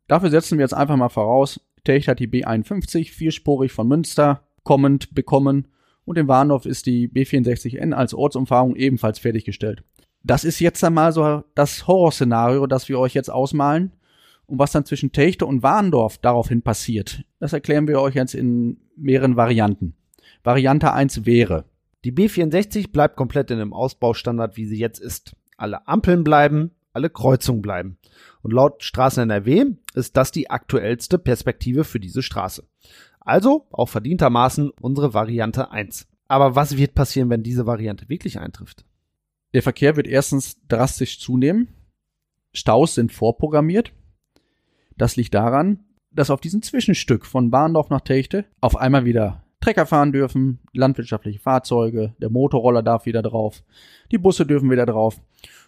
Dafür 0.06 0.30
setzen 0.30 0.59
wir 0.59 0.64
jetzt 0.64 0.75
einfach 0.75 0.97
mal 0.97 1.09
voraus, 1.09 1.61
Techt 1.85 2.06
hat 2.06 2.21
die 2.21 2.28
B51 2.28 3.11
vierspurig 3.11 3.73
von 3.73 3.88
Münster 3.88 4.42
kommend 4.62 5.14
bekommen 5.14 5.68
und 6.04 6.18
in 6.18 6.28
Warndorf 6.28 6.66
ist 6.66 6.87
die 6.87 7.09
B64N 7.09 7.92
als 7.92 8.14
Ortsumfahrung 8.14 8.76
ebenfalls 8.76 9.18
fertiggestellt. 9.18 9.82
Das 10.23 10.44
ist 10.44 10.61
jetzt 10.61 10.85
einmal 10.85 11.12
so 11.12 11.42
das 11.54 11.87
Horrorszenario, 11.87 12.66
das 12.66 12.88
wir 12.88 12.99
euch 12.99 13.14
jetzt 13.14 13.30
ausmalen. 13.30 13.92
Und 14.47 14.59
was 14.59 14.73
dann 14.73 14.85
zwischen 14.85 15.12
Techte 15.12 15.47
und 15.47 15.62
Warndorf 15.62 16.18
daraufhin 16.18 16.62
passiert, 16.62 17.25
das 17.40 17.52
erklären 17.52 17.88
wir 17.88 18.00
euch 18.00 18.14
jetzt 18.14 18.35
in 18.35 18.78
mehreren 18.97 19.37
Varianten. 19.37 19.94
Variante 20.44 20.92
1 20.92 21.25
wäre, 21.25 21.64
Die 22.04 22.12
B64 22.12 22.90
bleibt 22.90 23.16
komplett 23.16 23.50
in 23.50 23.59
dem 23.59 23.73
Ausbaustandard, 23.73 24.56
wie 24.56 24.66
sie 24.66 24.78
jetzt 24.78 24.99
ist. 24.99 25.37
Alle 25.56 25.87
Ampeln 25.87 26.25
bleiben, 26.25 26.73
alle 26.92 27.11
Kreuzungen 27.11 27.62
bleiben. 27.62 27.99
Und 28.42 28.52
laut 28.52 28.82
Straßen 28.82 29.23
NRW 29.23 29.66
ist 29.94 30.16
das 30.16 30.32
die 30.32 30.50
aktuellste 30.50 31.18
Perspektive 31.18 31.85
für 31.85 32.00
diese 32.00 32.23
Straße. 32.23 32.66
Also 33.21 33.66
auch 33.71 33.88
verdientermaßen 33.88 34.71
unsere 34.71 35.14
Variante 35.14 35.71
1. 35.71 36.09
Aber 36.26 36.56
was 36.56 36.76
wird 36.76 36.94
passieren, 36.94 37.30
wenn 37.30 37.42
diese 37.42 37.66
Variante 37.66 38.09
wirklich 38.09 38.40
eintrifft? 38.40 38.85
Der 39.54 39.62
Verkehr 39.62 39.97
wird 39.97 40.06
erstens 40.06 40.56
drastisch 40.66 41.21
zunehmen. 41.21 41.68
Staus 42.52 42.94
sind 42.94 43.12
vorprogrammiert. 43.12 43.92
Das 44.97 45.16
liegt 45.16 45.35
daran, 45.35 45.85
dass 46.11 46.30
auf 46.30 46.40
diesem 46.40 46.62
Zwischenstück 46.62 47.26
von 47.26 47.50
Bahndorf 47.50 47.90
nach 47.90 48.00
Techte 48.00 48.44
auf 48.61 48.76
einmal 48.76 49.04
wieder 49.04 49.41
Trecker 49.62 49.87
fahren 49.87 50.12
dürfen, 50.12 50.59
landwirtschaftliche 50.75 51.38
Fahrzeuge, 51.38 52.14
der 52.21 52.31
Motorroller 52.31 52.83
darf 52.83 53.07
wieder 53.07 53.23
drauf, 53.23 53.62
die 54.11 54.19
Busse 54.19 54.45
dürfen 54.45 54.71
wieder 54.71 54.85
drauf. 54.85 55.21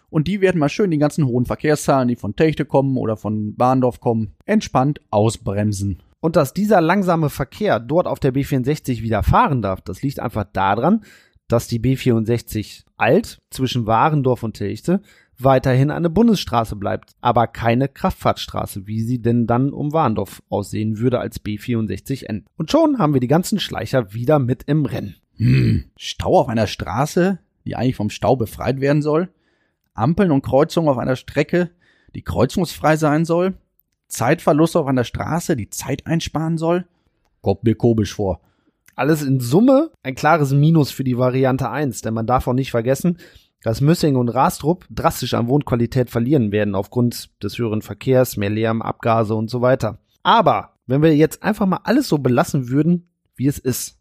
Und 0.09 0.27
die 0.27 0.41
werden 0.41 0.59
mal 0.59 0.69
schön 0.69 0.91
die 0.91 0.99
ganzen 0.99 1.25
hohen 1.25 1.45
Verkehrszahlen, 1.45 2.07
die 2.07 2.15
von 2.15 2.35
Techte 2.35 2.65
kommen 2.65 2.97
oder 2.97 3.17
von 3.17 3.55
Bahndorf 3.55 3.99
kommen, 3.99 4.35
entspannt 4.45 5.01
ausbremsen. 5.09 6.03
Und 6.19 6.35
dass 6.35 6.53
dieser 6.53 6.81
langsame 6.81 7.29
Verkehr 7.29 7.79
dort 7.79 8.07
auf 8.07 8.19
der 8.19 8.33
B64 8.33 9.01
wieder 9.01 9.23
fahren 9.23 9.61
darf, 9.61 9.81
das 9.81 10.01
liegt 10.01 10.19
einfach 10.19 10.45
daran, 10.53 11.03
dass 11.47 11.67
die 11.67 11.79
B64 11.79 12.83
alt 12.97 13.41
zwischen 13.49 13.85
Warendorf 13.85 14.43
und 14.43 14.57
Tilchte 14.57 15.01
weiterhin 15.37 15.91
eine 15.91 16.09
Bundesstraße 16.09 16.75
bleibt, 16.75 17.11
aber 17.21 17.47
keine 17.47 17.87
Kraftfahrtstraße, 17.87 18.87
wie 18.87 19.01
sie 19.01 19.21
denn 19.21 19.47
dann 19.47 19.71
um 19.71 19.93
Warendorf 19.93 20.41
aussehen 20.49 20.99
würde 20.99 21.19
als 21.19 21.43
B64N. 21.43 22.43
Und 22.57 22.71
schon 22.71 22.97
haben 22.97 23.13
wir 23.13 23.21
die 23.21 23.27
ganzen 23.27 23.59
Schleicher 23.59 24.13
wieder 24.13 24.39
mit 24.39 24.63
im 24.63 24.85
Rennen. 24.85 25.15
Hm, 25.37 25.85
Stau 25.97 26.39
auf 26.39 26.47
einer 26.47 26.67
Straße, 26.67 27.39
die 27.65 27.75
eigentlich 27.75 27.95
vom 27.95 28.09
Stau 28.09 28.35
befreit 28.35 28.79
werden 28.79 29.01
soll? 29.01 29.29
Ampeln 29.93 30.31
und 30.31 30.43
Kreuzungen 30.43 30.89
auf 30.89 30.97
einer 30.97 31.15
Strecke, 31.15 31.71
die 32.13 32.21
kreuzungsfrei 32.21 32.97
sein 32.97 33.25
soll? 33.25 33.55
Zeitverlust 34.07 34.77
auf 34.77 34.87
einer 34.87 35.03
Straße, 35.03 35.55
die 35.55 35.69
Zeit 35.69 36.05
einsparen 36.05 36.57
soll? 36.57 36.85
Kommt 37.41 37.63
mir 37.63 37.75
komisch 37.75 38.13
vor. 38.13 38.41
Alles 38.95 39.23
in 39.23 39.41
Summe 39.41 39.91
ein 40.03 40.15
klares 40.15 40.51
Minus 40.51 40.91
für 40.91 41.03
die 41.03 41.17
Variante 41.17 41.69
1, 41.69 42.01
denn 42.01 42.13
man 42.13 42.27
darf 42.27 42.47
auch 42.47 42.53
nicht 42.53 42.71
vergessen, 42.71 43.17
dass 43.65 43.81
Müssing 43.81 44.15
und 44.15 44.29
Rastrup 44.29 44.85
drastisch 44.91 45.33
an 45.33 45.47
Wohnqualität 45.47 46.11
verlieren 46.11 46.51
werden 46.51 46.75
aufgrund 46.75 47.31
des 47.41 47.57
höheren 47.57 47.81
Verkehrs, 47.81 48.37
mehr 48.37 48.51
Lärm, 48.51 48.83
Abgase 48.83 49.33
und 49.33 49.49
so 49.49 49.59
weiter. 49.59 49.97
Aber 50.21 50.73
wenn 50.85 51.01
wir 51.01 51.15
jetzt 51.15 51.41
einfach 51.41 51.65
mal 51.65 51.79
alles 51.83 52.07
so 52.07 52.19
belassen 52.19 52.69
würden, 52.69 53.09
wie 53.35 53.47
es 53.47 53.57
ist, 53.57 53.97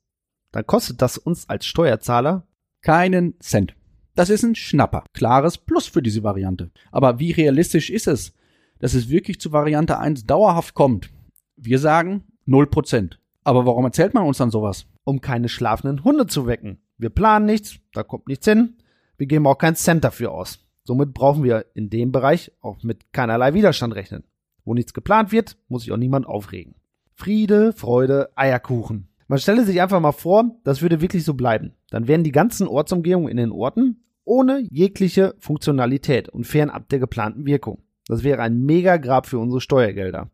dann 0.52 0.66
kostet 0.66 1.00
das 1.00 1.16
uns 1.16 1.48
als 1.48 1.64
Steuerzahler 1.64 2.46
keinen 2.82 3.40
Cent. 3.40 3.74
Das 4.14 4.28
ist 4.28 4.42
ein 4.42 4.54
Schnapper. 4.54 5.04
Klares 5.14 5.56
Plus 5.56 5.86
für 5.86 6.02
diese 6.02 6.22
Variante. 6.22 6.70
Aber 6.92 7.18
wie 7.18 7.32
realistisch 7.32 7.88
ist 7.88 8.06
es, 8.06 8.34
dass 8.80 8.92
es 8.92 9.08
wirklich 9.08 9.40
zu 9.40 9.50
Variante 9.50 9.98
1 9.98 10.26
dauerhaft 10.26 10.74
kommt? 10.74 11.08
Wir 11.56 11.78
sagen 11.78 12.24
0%. 12.46 13.12
Aber 13.44 13.64
warum 13.64 13.86
erzählt 13.86 14.12
man 14.12 14.26
uns 14.26 14.36
dann 14.36 14.50
sowas? 14.50 14.84
Um 15.04 15.22
keine 15.22 15.48
schlafenden 15.48 16.04
Hunde 16.04 16.26
zu 16.26 16.46
wecken. 16.46 16.82
Wir 16.98 17.08
planen 17.08 17.46
nichts, 17.46 17.76
da 17.94 18.02
kommt 18.02 18.28
nichts 18.28 18.44
hin. 18.44 18.76
Wir 19.16 19.26
geben 19.26 19.46
auch 19.46 19.58
keinen 19.58 19.76
Cent 19.76 20.04
dafür 20.04 20.32
aus. 20.32 20.60
Somit 20.84 21.14
brauchen 21.14 21.44
wir 21.44 21.66
in 21.74 21.88
dem 21.88 22.12
Bereich 22.12 22.52
auch 22.60 22.82
mit 22.82 23.12
keinerlei 23.12 23.54
Widerstand 23.54 23.94
rechnen. 23.94 24.24
Wo 24.64 24.74
nichts 24.74 24.94
geplant 24.94 25.32
wird, 25.32 25.56
muss 25.68 25.82
sich 25.82 25.92
auch 25.92 25.96
niemand 25.96 26.26
aufregen. 26.26 26.74
Friede, 27.14 27.72
Freude, 27.72 28.30
Eierkuchen. 28.34 29.08
Man 29.28 29.38
stelle 29.38 29.64
sich 29.64 29.80
einfach 29.80 30.00
mal 30.00 30.12
vor, 30.12 30.56
das 30.64 30.82
würde 30.82 31.00
wirklich 31.00 31.24
so 31.24 31.34
bleiben. 31.34 31.72
Dann 31.90 32.08
wären 32.08 32.24
die 32.24 32.32
ganzen 32.32 32.66
Ortsumgehungen 32.66 33.28
in 33.28 33.36
den 33.36 33.52
Orten 33.52 34.04
ohne 34.24 34.66
jegliche 34.70 35.34
Funktionalität 35.38 36.28
und 36.28 36.46
fernab 36.46 36.88
der 36.88 36.98
geplanten 36.98 37.46
Wirkung. 37.46 37.82
Das 38.06 38.22
wäre 38.22 38.42
ein 38.42 38.62
Mega-Grab 38.64 39.26
für 39.26 39.38
unsere 39.38 39.60
Steuergelder. 39.60 40.30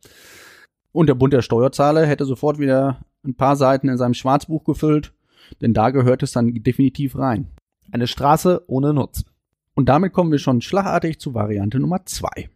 Und 0.92 1.08
der 1.08 1.14
Bund 1.14 1.32
der 1.32 1.42
Steuerzahler 1.42 2.06
hätte 2.06 2.25
sofort 2.25 2.58
wieder 2.58 3.00
ein 3.25 3.37
paar 3.37 3.56
Seiten 3.56 3.88
in 3.88 3.99
seinem 3.99 4.14
Schwarzbuch 4.14 4.64
gefüllt, 4.64 5.12
denn 5.60 5.75
da 5.75 5.90
gehört 5.90 6.22
es 6.22 6.32
dann 6.32 6.52
definitiv 6.54 7.16
rein. 7.16 7.49
Eine 7.92 8.06
Straße 8.06 8.64
ohne 8.68 8.94
Nutzen. 8.94 9.26
Und 9.75 9.88
damit 9.88 10.12
kommen 10.12 10.30
wir 10.30 10.38
schon 10.38 10.61
schlagartig 10.61 11.18
zu 11.18 11.35
Variante 11.35 11.80
Nummer 11.80 12.04
2. 12.04 12.49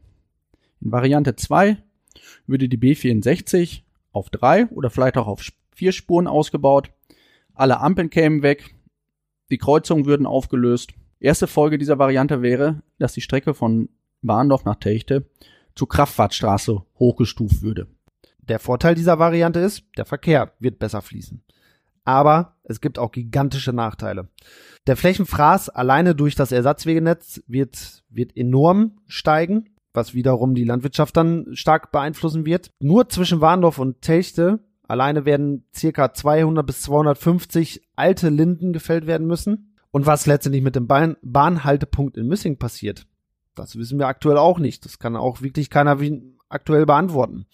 In 0.81 0.93
Variante 0.93 1.37
2 1.37 1.79
würde 2.47 2.69
die 2.69 2.79
B64 2.79 3.83
auf 4.13 4.31
drei 4.31 4.67
oder 4.67 4.91
vielleicht 4.91 5.17
auch 5.17 5.27
auf 5.27 5.45
vier 5.75 5.93
Spuren 5.93 6.27
ausgebaut. 6.27 6.91
Alle 7.55 7.81
Ampeln 7.81 8.11
kämen 8.11 8.43
weg. 8.43 8.75
Die 9.51 9.59
Kreuzungen 9.59 10.07
würden 10.07 10.27
aufgelöst. 10.27 10.93
Erste 11.21 11.47
Folge 11.47 11.79
dieser 11.79 11.99
Variante 11.99 12.43
wäre, 12.43 12.83
dass 12.99 13.15
die 13.15 13.21
Strecke 13.21 13.55
von 13.55 13.89
Warndorf 14.23 14.65
nach 14.65 14.77
Techte 14.77 15.27
zur 15.75 15.89
Kraftfahrtstraße 15.89 16.83
hochgestuft 16.99 17.63
würde. 17.63 17.89
Der 18.41 18.59
Vorteil 18.59 18.95
dieser 18.95 19.19
Variante 19.19 19.61
ist, 19.61 19.85
der 19.97 20.05
Verkehr 20.05 20.53
wird 20.59 20.79
besser 20.79 21.03
fließen. 21.03 21.43
Aber 22.05 22.54
es 22.65 22.81
gibt 22.81 22.99
auch 22.99 23.13
gigantische 23.13 23.73
Nachteile. 23.73 24.29
Der 24.87 24.97
Flächenfraß 24.97 25.69
alleine 25.69 26.15
durch 26.15 26.35
das 26.35 26.51
Ersatzwegenetz 26.53 27.43
wird, 27.47 28.03
wird 28.09 28.37
enorm 28.37 28.99
steigen, 29.07 29.71
was 29.93 30.15
wiederum 30.15 30.55
die 30.55 30.65
Landwirtschaft 30.65 31.17
dann 31.17 31.47
stark 31.53 31.93
beeinflussen 31.93 32.47
wird. 32.47 32.71
Nur 32.81 33.09
zwischen 33.09 33.41
Warndorf 33.41 33.79
und 33.79 34.03
Telchte 34.03 34.61
alleine 34.89 35.25
werden 35.25 35.67
circa 35.75 36.13
200 36.13 36.67
bis 36.67 36.83
250 36.83 37.89
alte 37.97 38.29
Linden 38.29 38.73
gefällt 38.73 39.07
werden 39.07 39.27
müssen. 39.27 39.75
Und 39.91 40.07
was 40.07 40.27
letztendlich 40.27 40.65
mit 40.65 40.75
dem 40.75 40.89
Bahn 40.89 41.17
Bahnhaltepunkt 41.23 42.17
in 42.17 42.27
Müssing 42.27 42.59
passiert, 42.59 43.07
das 43.55 43.77
wissen 43.77 43.99
wir 43.99 44.09
aktuell 44.09 44.39
auch 44.39 44.59
nicht. 44.59 44.85
Das 44.85 44.99
kann 44.99 45.15
auch 45.15 45.41
wirklich 45.41 45.71
keiner 45.71 45.99
aktuell 46.49 46.87
beantworten. 46.87 47.47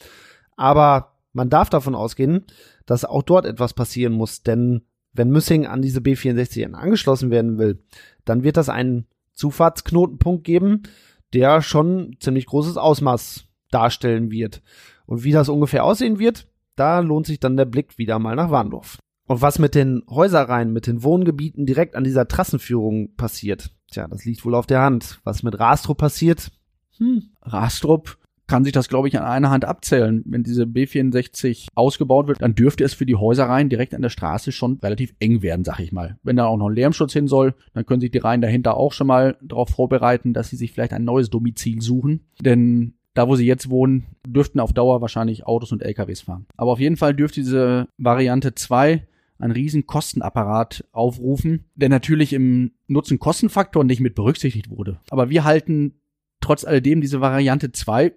Aber 0.57 1.19
man 1.33 1.51
darf 1.51 1.69
davon 1.69 1.95
ausgehen, 1.95 2.47
dass 2.87 3.05
auch 3.05 3.23
dort 3.23 3.45
etwas 3.45 3.75
passieren 3.75 4.15
muss, 4.15 4.43
denn 4.43 4.87
wenn 5.13 5.31
Müssing 5.31 5.67
an 5.67 5.83
diese 5.83 6.01
B64 6.01 6.73
angeschlossen 6.73 7.31
werden 7.31 7.59
will, 7.59 7.83
dann 8.25 8.43
wird 8.43 8.57
das 8.57 8.69
einen 8.69 9.07
Zufahrtsknotenpunkt 9.35 10.45
geben, 10.45 10.83
der 11.33 11.63
schon 11.63 12.17
ziemlich 12.21 12.47
großes 12.47 12.77
Ausmaß 12.77 13.45
darstellen 13.71 14.31
wird. 14.31 14.63
Und 15.07 15.25
wie 15.25 15.33
das 15.33 15.49
ungefähr 15.49 15.85
aussehen 15.85 16.19
wird, 16.19 16.47
da 16.77 17.01
lohnt 17.01 17.27
sich 17.27 17.41
dann 17.41 17.57
der 17.57 17.65
Blick 17.65 17.99
wieder 17.99 18.19
mal 18.19 18.37
nach 18.37 18.51
Warndorf. 18.51 18.99
Und 19.27 19.43
was 19.43 19.59
mit 19.59 19.75
den 19.75 20.03
Häuserreihen, 20.09 20.73
mit 20.73 20.87
den 20.87 21.03
Wohngebieten 21.03 21.67
direkt 21.67 21.95
an 21.95 22.05
dieser 22.05 22.27
Trassenführung 22.27 23.15
passiert, 23.17 23.71
tja, 23.91 24.09
das 24.09 24.25
liegt 24.25 24.45
wohl 24.45 24.55
auf 24.55 24.67
der 24.67 24.81
Hand. 24.81 25.21
Was 25.25 25.43
mit 25.43 25.59
Rastrup 25.59 25.99
passiert? 25.99 26.51
Hm, 26.99 27.31
Rastrup 27.43 28.19
kann 28.51 28.65
sich 28.65 28.73
das, 28.73 28.89
glaube 28.89 29.07
ich, 29.07 29.17
an 29.17 29.25
einer 29.25 29.51
Hand 29.51 29.65
abzählen. 29.65 30.25
Wenn 30.27 30.43
diese 30.43 30.65
B64 30.65 31.69
ausgebaut 31.77 32.27
wird, 32.27 32.43
dann 32.43 32.57
dürfte 32.57 32.83
es 32.83 32.95
für 32.95 33.07
die 33.07 33.15
Häuserreihen 33.15 33.69
direkt 33.69 33.95
an 33.95 34.03
der 34.03 34.09
Straße 34.09 34.51
schon 34.51 34.81
relativ 34.83 35.15
eng 35.21 35.41
werden, 35.41 35.65
sag 35.65 35.79
ich 35.79 35.93
mal. 35.93 36.19
Wenn 36.25 36.35
da 36.35 36.47
auch 36.47 36.57
noch 36.57 36.69
ein 36.69 36.75
Lärmschutz 36.75 37.13
hin 37.13 37.29
soll, 37.29 37.55
dann 37.75 37.87
können 37.87 38.01
sich 38.01 38.11
die 38.11 38.19
Reihen 38.19 38.41
dahinter 38.41 38.77
auch 38.77 38.93
schon 38.93 39.07
mal 39.07 39.39
darauf 39.41 39.71
vorbereiten, 39.71 40.35
dass 40.35 40.51
sie 40.51 40.57
sich 40.57 40.73
vielleicht 40.73 40.93
ein 40.93 41.05
neues 41.05 41.31
Domizil 41.31 41.81
suchen. 41.81 42.27
Denn 42.41 42.95
da, 43.15 43.29
wo 43.29 43.37
sie 43.37 43.47
jetzt 43.47 43.71
wohnen, 43.71 44.07
dürften 44.27 44.59
auf 44.59 44.73
Dauer 44.73 45.01
wahrscheinlich 45.01 45.47
Autos 45.47 45.71
und 45.71 45.83
LKWs 45.83 46.23
fahren. 46.23 46.47
Aber 46.57 46.73
auf 46.73 46.81
jeden 46.81 46.97
Fall 46.97 47.15
dürfte 47.15 47.41
diese 47.41 47.87
Variante 47.99 48.57
2 48.57 49.07
einen 49.39 49.53
riesen 49.53 49.87
Kostenapparat 49.87 50.85
aufrufen, 50.91 51.67
der 51.77 51.89
natürlich 51.89 52.33
im 52.33 52.73
Nutzen-Kosten-Faktor 52.89 53.85
nicht 53.85 54.01
mit 54.01 54.17
berücksichtigt 54.17 54.71
wurde. 54.71 54.99
Aber 55.09 55.31
wir 55.31 55.45
halten 55.45 56.01
trotz 56.41 56.65
alledem 56.65 57.01
diese 57.01 57.21
Variante 57.21 57.71
2 57.71 58.13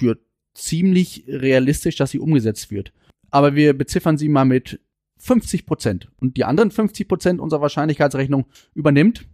für 0.00 0.18
ziemlich 0.54 1.24
realistisch, 1.28 1.96
dass 1.96 2.10
sie 2.10 2.18
umgesetzt 2.18 2.70
wird. 2.70 2.92
Aber 3.30 3.54
wir 3.54 3.76
beziffern 3.76 4.16
sie 4.16 4.28
mal 4.28 4.46
mit 4.46 4.80
50 5.18 5.66
Prozent. 5.66 6.08
Und 6.18 6.38
die 6.38 6.44
anderen 6.44 6.70
50 6.70 7.06
Prozent 7.06 7.40
unserer 7.40 7.60
Wahrscheinlichkeitsrechnung 7.60 8.46
übernimmt 8.74 9.28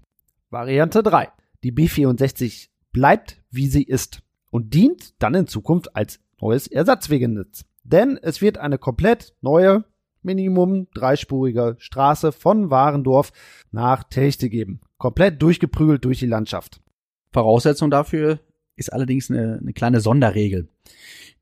Variante 0.51 1.03
3. 1.05 1.29
Die 1.63 1.73
B64 1.73 2.69
bleibt, 2.93 3.41
wie 3.51 3.69
sie 3.69 3.85
ist 3.85 4.23
und 4.51 4.75
dient 4.75 5.15
dann 5.23 5.35
in 5.35 5.47
Zukunft 5.47 5.95
als 5.95 6.19
neues 6.41 6.67
Ersatzwegenetz. 6.67 7.65
Denn 7.85 8.19
es 8.21 8.43
wird 8.43 8.59
eine 8.59 8.79
komplett 8.79 9.35
neue, 9.41 9.85
Minimum 10.23 10.89
dreispurige 10.93 11.77
Straße 11.79 12.33
von 12.33 12.69
Warendorf 12.69 13.31
nach 13.71 14.03
Techte 14.03 14.49
geben. 14.49 14.81
Komplett 14.99 15.41
durchgeprügelt 15.41 16.05
durch 16.05 16.19
die 16.19 16.27
Landschaft. 16.27 16.81
Voraussetzung 17.33 17.93
dafür 17.93 18.41
ist 18.77 18.93
allerdings 18.93 19.31
eine, 19.31 19.59
eine 19.61 19.73
kleine 19.73 20.01
Sonderregel. 20.01 20.69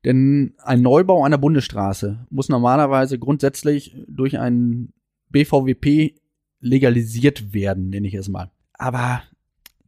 Denn 0.03 0.53
ein 0.57 0.81
Neubau 0.81 1.23
einer 1.23 1.37
Bundesstraße 1.37 2.25
muss 2.29 2.49
normalerweise 2.49 3.19
grundsätzlich 3.19 3.95
durch 4.07 4.37
einen 4.39 4.93
BVWP 5.29 6.15
legalisiert 6.59 7.53
werden, 7.53 7.89
nenne 7.89 8.07
ich 8.07 8.13
es 8.13 8.29
mal. 8.29 8.51
Aber 8.73 9.23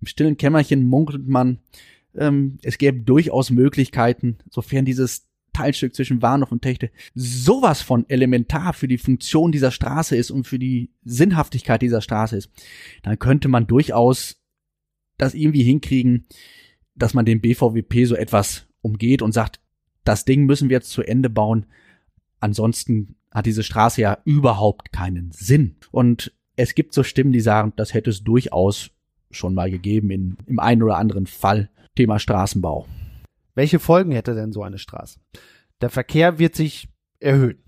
im 0.01 0.07
stillen 0.07 0.37
Kämmerchen 0.37 0.85
munkelt 0.85 1.27
man, 1.27 1.59
ähm, 2.15 2.57
es 2.63 2.77
gäbe 2.77 3.01
durchaus 3.01 3.49
Möglichkeiten, 3.49 4.37
sofern 4.49 4.85
dieses 4.85 5.27
Teilstück 5.53 5.95
zwischen 5.95 6.21
Warndorf 6.21 6.51
und 6.51 6.61
Techte 6.61 6.91
sowas 7.15 7.81
von 7.81 8.07
elementar 8.09 8.73
für 8.73 8.87
die 8.87 8.99
Funktion 8.99 9.51
dieser 9.51 9.71
Straße 9.71 10.15
ist 10.15 10.29
und 10.29 10.45
für 10.45 10.59
die 10.59 10.91
Sinnhaftigkeit 11.03 11.81
dieser 11.81 12.01
Straße 12.01 12.37
ist, 12.37 12.51
dann 13.01 13.17
könnte 13.17 13.47
man 13.47 13.65
durchaus 13.65 14.39
das 15.17 15.33
irgendwie 15.33 15.63
hinkriegen, 15.63 16.27
dass 16.97 17.13
man 17.13 17.25
den 17.25 17.41
BVWP 17.41 18.05
so 18.05 18.15
etwas 18.15 18.67
umgeht 18.81 19.21
und 19.21 19.31
sagt, 19.31 19.59
das 20.03 20.25
Ding 20.25 20.45
müssen 20.45 20.69
wir 20.69 20.77
jetzt 20.77 20.91
zu 20.91 21.01
Ende 21.01 21.29
bauen. 21.29 21.65
Ansonsten 22.39 23.15
hat 23.31 23.45
diese 23.45 23.63
Straße 23.63 24.01
ja 24.01 24.17
überhaupt 24.25 24.91
keinen 24.91 25.31
Sinn. 25.31 25.75
Und 25.91 26.33
es 26.55 26.75
gibt 26.75 26.93
so 26.93 27.03
Stimmen, 27.03 27.31
die 27.31 27.39
sagen, 27.39 27.73
das 27.75 27.93
hätte 27.93 28.09
es 28.09 28.23
durchaus 28.23 28.91
schon 29.31 29.53
mal 29.53 29.69
gegeben 29.69 30.09
in, 30.11 30.37
im 30.45 30.59
einen 30.59 30.83
oder 30.83 30.97
anderen 30.97 31.27
Fall. 31.27 31.69
Thema 31.95 32.19
Straßenbau. 32.19 32.87
Welche 33.55 33.79
Folgen 33.79 34.11
hätte 34.11 34.35
denn 34.35 34.51
so 34.51 34.61
eine 34.61 34.77
Straße? 34.77 35.19
Der 35.81 35.89
Verkehr 35.89 36.37
wird 36.37 36.55
sich 36.55 36.89
erhöhen, 37.19 37.63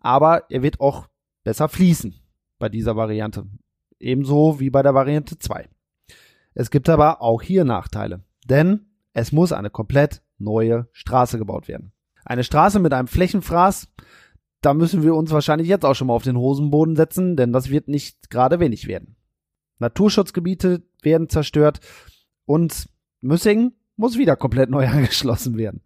aber 0.00 0.50
er 0.50 0.62
wird 0.62 0.80
auch 0.80 1.08
besser 1.44 1.68
fließen 1.68 2.14
bei 2.58 2.68
dieser 2.68 2.96
Variante. 2.96 3.46
Ebenso 4.00 4.60
wie 4.60 4.70
bei 4.70 4.82
der 4.82 4.94
Variante 4.94 5.38
2. 5.38 5.68
Es 6.54 6.70
gibt 6.70 6.88
aber 6.88 7.20
auch 7.20 7.42
hier 7.42 7.64
Nachteile, 7.64 8.24
denn 8.48 8.86
es 9.12 9.32
muss 9.32 9.52
eine 9.52 9.70
komplett 9.70 10.22
neue 10.38 10.88
Straße 10.92 11.38
gebaut 11.38 11.68
werden. 11.68 11.92
Eine 12.24 12.44
Straße 12.44 12.80
mit 12.80 12.92
einem 12.92 13.08
Flächenfraß, 13.08 13.88
da 14.60 14.74
müssen 14.74 15.02
wir 15.02 15.14
uns 15.14 15.30
wahrscheinlich 15.30 15.68
jetzt 15.68 15.84
auch 15.84 15.94
schon 15.94 16.08
mal 16.08 16.14
auf 16.14 16.24
den 16.24 16.36
Hosenboden 16.36 16.96
setzen, 16.96 17.36
denn 17.36 17.52
das 17.52 17.70
wird 17.70 17.88
nicht 17.88 18.30
gerade 18.30 18.58
wenig 18.58 18.88
werden. 18.88 19.16
Naturschutzgebiete 19.78 20.82
werden 21.02 21.28
zerstört 21.28 21.80
und 22.46 22.88
Müssingen 23.20 23.74
muss 23.96 24.18
wieder 24.18 24.36
komplett 24.36 24.70
neu 24.70 24.86
angeschlossen 24.88 25.56
werden. 25.56 25.82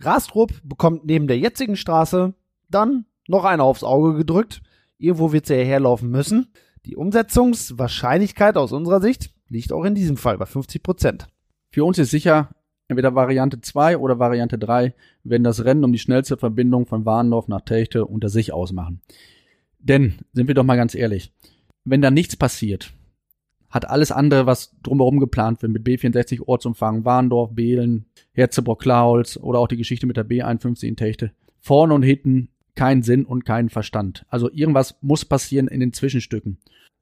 Rastrup 0.00 0.52
bekommt 0.64 1.04
neben 1.04 1.26
der 1.26 1.38
jetzigen 1.38 1.76
Straße 1.76 2.34
dann 2.68 3.06
noch 3.28 3.44
eine 3.44 3.62
aufs 3.62 3.84
Auge 3.84 4.16
gedrückt. 4.16 4.60
Irgendwo 4.98 5.32
wird 5.32 5.46
sie 5.46 5.64
herlaufen 5.64 6.10
müssen. 6.10 6.52
Die 6.84 6.96
Umsetzungswahrscheinlichkeit 6.96 8.56
aus 8.56 8.72
unserer 8.72 9.00
Sicht 9.00 9.32
liegt 9.48 9.72
auch 9.72 9.84
in 9.84 9.94
diesem 9.94 10.16
Fall 10.16 10.36
bei 10.36 10.46
50 10.46 10.82
Prozent. 10.82 11.28
Für 11.74 11.84
uns 11.84 11.98
ist 11.98 12.12
sicher, 12.12 12.50
entweder 12.86 13.16
Variante 13.16 13.60
2 13.60 13.98
oder 13.98 14.20
Variante 14.20 14.58
3 14.58 14.94
werden 15.24 15.42
das 15.42 15.64
Rennen 15.64 15.82
um 15.82 15.90
die 15.90 15.98
schnellste 15.98 16.36
Verbindung 16.36 16.86
von 16.86 17.04
Warndorf 17.04 17.48
nach 17.48 17.62
Techte 17.62 18.06
unter 18.06 18.28
sich 18.28 18.52
ausmachen. 18.52 19.00
Denn, 19.80 20.18
sind 20.32 20.46
wir 20.46 20.54
doch 20.54 20.62
mal 20.62 20.76
ganz 20.76 20.94
ehrlich, 20.94 21.32
wenn 21.84 22.00
da 22.00 22.12
nichts 22.12 22.36
passiert, 22.36 22.92
hat 23.70 23.90
alles 23.90 24.12
andere, 24.12 24.46
was 24.46 24.76
drumherum 24.84 25.18
geplant 25.18 25.62
wird, 25.62 25.72
mit 25.72 25.84
B64 25.84 26.46
Ortsumfang, 26.46 27.04
Warndorf, 27.04 27.50
Behlen, 27.56 28.06
Herzebrock, 28.34 28.80
Klaholz 28.80 29.36
oder 29.36 29.58
auch 29.58 29.66
die 29.66 29.76
Geschichte 29.76 30.06
mit 30.06 30.16
der 30.16 30.28
B51 30.28 30.86
in 30.86 30.94
Techte, 30.94 31.32
vorne 31.58 31.92
und 31.92 32.04
hinten 32.04 32.50
keinen 32.76 33.02
Sinn 33.02 33.24
und 33.26 33.44
keinen 33.44 33.68
Verstand. 33.68 34.26
Also 34.28 34.48
irgendwas 34.48 34.96
muss 35.00 35.24
passieren 35.24 35.66
in 35.66 35.80
den 35.80 35.92
Zwischenstücken. 35.92 36.58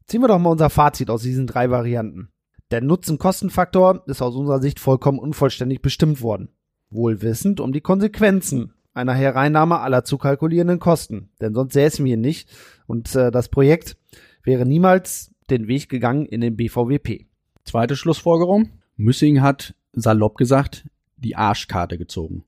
Ziehen 0.07 0.23
wir 0.23 0.29
doch 0.29 0.39
mal 0.39 0.53
unser 0.53 0.71
Fazit 0.71 1.11
aus 1.11 1.25
diesen 1.25 1.47
drei 1.47 1.69
Varianten. 1.69 2.32
Der 2.73 2.81
Nutzen-Kosten-Faktor 2.81 4.03
ist 4.07 4.23
aus 4.23 4.35
unserer 4.35 4.63
Sicht 4.63 4.81
vollkommen 4.81 5.19
unvollständig 5.19 5.83
bestimmt 5.83 6.23
worden. 6.23 6.49
Wohl 6.89 7.21
wissend 7.21 7.61
um 7.61 7.71
die 7.71 7.83
Konsequenzen 7.83 8.73
einer 8.95 9.13
Hereinnahme 9.13 9.81
aller 9.81 10.05
zu 10.05 10.17
kalkulierenden 10.17 10.79
Kosten. 10.79 11.29
Denn 11.39 11.53
sonst 11.53 11.75
säßen 11.75 12.03
wir 12.03 12.17
nicht 12.17 12.49
und 12.87 13.15
äh, 13.15 13.31
das 13.31 13.51
Projekt 13.51 13.99
wäre 14.43 14.65
niemals 14.65 15.35
den 15.51 15.69
Weg 15.69 15.91
gegangen 15.91 16.25
in 16.25 16.41
den 16.41 16.57
BVWP. 16.57 17.27
Zweite 17.67 17.95
Schlussfolgerung. 17.95 18.71
Müssing 18.97 19.43
hat, 19.43 19.75
salopp 19.93 20.39
gesagt, 20.39 20.89
die 21.19 21.37
Arschkarte 21.37 21.99
gezogen. 21.99 22.47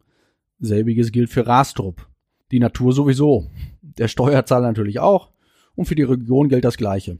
Selbiges 0.58 1.12
gilt 1.12 1.28
für 1.28 1.46
Rastrup. 1.46 2.08
Die 2.50 2.60
Natur 2.60 2.94
sowieso. 2.94 3.50
Der 3.82 4.08
Steuerzahler 4.08 4.68
natürlich 4.68 5.00
auch. 5.00 5.32
Und 5.74 5.84
für 5.84 5.94
die 5.94 6.02
Region 6.02 6.48
gilt 6.48 6.64
das 6.64 6.78
Gleiche. 6.78 7.18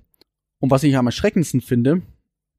Und 0.59 0.71
was 0.71 0.85
ich 0.85 0.97
am 0.97 1.05
erschreckendsten 1.05 1.61
finde, 1.61 2.01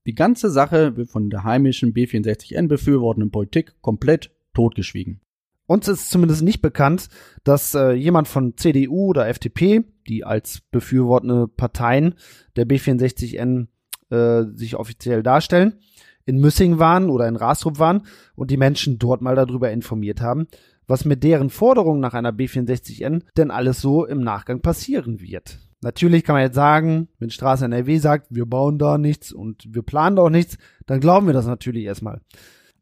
die 0.06 0.16
ganze 0.16 0.50
Sache 0.50 0.96
wird 0.98 1.10
von 1.10 1.30
der 1.30 1.44
heimischen 1.44 1.94
B64N 1.94 2.68
befürwortenden 2.68 3.32
Politik 3.32 3.74
komplett 3.82 4.32
totgeschwiegen. 4.54 5.22
Uns 5.68 5.88
ist 5.88 6.12
zumindest 6.12 6.44
nicht 6.44 6.62
bekannt, 6.62 7.10
dass 7.44 7.74
äh, 7.74 7.92
jemand 7.94 8.28
von 8.28 8.56
CDU 8.56 9.08
oder 9.08 9.28
FDP, 9.28 9.84
die 10.08 10.24
als 10.24 10.62
befürwortende 10.72 11.48
Parteien 11.48 12.16
der 12.56 12.68
B64N 12.68 13.68
äh, 14.12 14.44
sich 14.54 14.76
offiziell 14.76 15.24
darstellen, 15.24 15.80
in 16.26 16.40
Müssing 16.40 16.78
waren 16.78 17.10
oder 17.10 17.28
in 17.28 17.36
Rastrup 17.36 17.80
waren 17.80 18.04
und 18.36 18.52
die 18.52 18.58
Menschen 18.58 19.00
dort 19.00 19.22
mal 19.22 19.36
darüber 19.36 19.72
informiert 19.72 20.22
haben, 20.22 20.48
was 20.88 21.06
mit 21.06 21.24
deren 21.24 21.50
Forderungen 21.50 22.00
nach 22.00 22.14
einer 22.14 22.32
B64N 22.32 23.24
denn 23.38 23.50
alles 23.50 23.82
so 23.82 24.06
im 24.06 24.22
Nachgang 24.22 24.62
passieren 24.62 25.20
wird. 25.20 25.60
Natürlich 25.86 26.24
kann 26.24 26.34
man 26.34 26.42
jetzt 26.42 26.56
sagen, 26.56 27.10
wenn 27.20 27.30
Straße 27.30 27.64
NRW 27.64 28.00
sagt, 28.00 28.26
wir 28.32 28.48
bauen 28.48 28.80
da 28.80 28.98
nichts 28.98 29.32
und 29.32 29.72
wir 29.72 29.84
planen 29.84 30.16
da 30.16 30.24
auch 30.24 30.30
nichts, 30.32 30.58
dann 30.88 31.00
glauben 31.00 31.28
wir 31.28 31.34
das 31.36 31.46
natürlich 31.46 31.84
erstmal. 31.84 32.22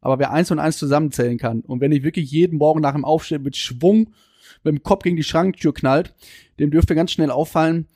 Aber 0.00 0.18
wer 0.18 0.32
eins 0.32 0.50
und 0.50 0.58
eins 0.58 0.78
zusammenzählen 0.78 1.36
kann 1.36 1.60
und 1.60 1.82
wenn 1.82 1.92
ich 1.92 2.02
wirklich 2.02 2.30
jeden 2.30 2.56
Morgen 2.56 2.80
nach 2.80 2.94
dem 2.94 3.04
Aufstehen 3.04 3.42
mit 3.42 3.58
Schwung 3.58 4.14
mit 4.62 4.74
dem 4.74 4.82
Kopf 4.82 5.02
gegen 5.02 5.16
die 5.16 5.22
Schranktür 5.22 5.74
knallt, 5.74 6.14
dem 6.58 6.70
dürfte 6.70 6.94
ganz 6.94 7.12
schnell 7.12 7.30
auffallen, 7.30 7.88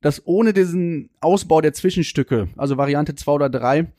dass 0.00 0.24
ohne 0.28 0.52
diesen 0.52 1.10
Ausbau 1.20 1.60
der 1.60 1.72
Zwischenstücke, 1.72 2.48
also 2.56 2.76
Variante 2.76 3.16
2 3.16 3.32
oder 3.32 3.50
3, 3.50 3.92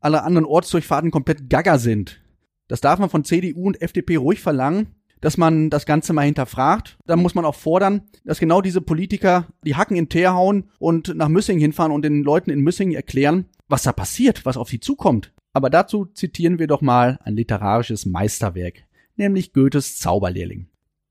alle 0.00 0.22
anderen 0.22 0.46
Ortsdurchfahrten 0.46 1.10
komplett 1.10 1.50
gaga 1.50 1.76
sind. 1.76 2.18
Das 2.66 2.80
darf 2.80 2.98
man 2.98 3.10
von 3.10 3.24
CDU 3.24 3.66
und 3.66 3.82
FDP 3.82 4.16
ruhig 4.16 4.40
verlangen, 4.40 4.86
dass 5.20 5.36
man 5.36 5.70
das 5.70 5.86
Ganze 5.86 6.12
mal 6.12 6.26
hinterfragt. 6.26 6.98
Dann 7.06 7.20
muss 7.20 7.34
man 7.34 7.44
auch 7.44 7.54
fordern, 7.54 8.02
dass 8.24 8.38
genau 8.38 8.60
diese 8.60 8.80
Politiker 8.80 9.46
die 9.64 9.76
Hacken 9.76 9.96
in 9.96 10.08
Teer 10.08 10.34
hauen 10.34 10.70
und 10.78 11.14
nach 11.16 11.28
Müssing 11.28 11.58
hinfahren 11.58 11.92
und 11.92 12.02
den 12.02 12.22
Leuten 12.22 12.50
in 12.50 12.60
Müssing 12.60 12.92
erklären, 12.92 13.46
was 13.68 13.82
da 13.82 13.92
passiert, 13.92 14.46
was 14.46 14.56
auf 14.56 14.68
sie 14.68 14.80
zukommt. 14.80 15.32
Aber 15.52 15.70
dazu 15.70 16.06
zitieren 16.06 16.58
wir 16.58 16.66
doch 16.66 16.82
mal 16.82 17.18
ein 17.24 17.34
literarisches 17.34 18.06
Meisterwerk, 18.06 18.84
nämlich 19.16 19.52
Goethes 19.52 19.98
Zauberlehrling. 19.98 20.68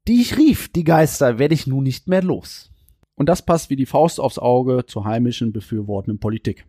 Die 0.08 0.22
ich 0.22 0.38
rief, 0.38 0.70
die 0.70 0.86
Geister, 0.86 1.38
werde 1.38 1.54
ich 1.54 1.68
nun 1.68 1.84
nicht 1.84 2.08
mehr 2.08 2.24
los. 2.24 2.72
Und 3.16 3.28
das 3.28 3.42
passt 3.42 3.70
wie 3.70 3.76
die 3.76 3.86
Faust 3.86 4.20
aufs 4.20 4.40
Auge 4.40 4.86
zur 4.86 5.04
heimischen 5.04 5.52
befürwortenden 5.52 6.20
Politik. 6.20 6.66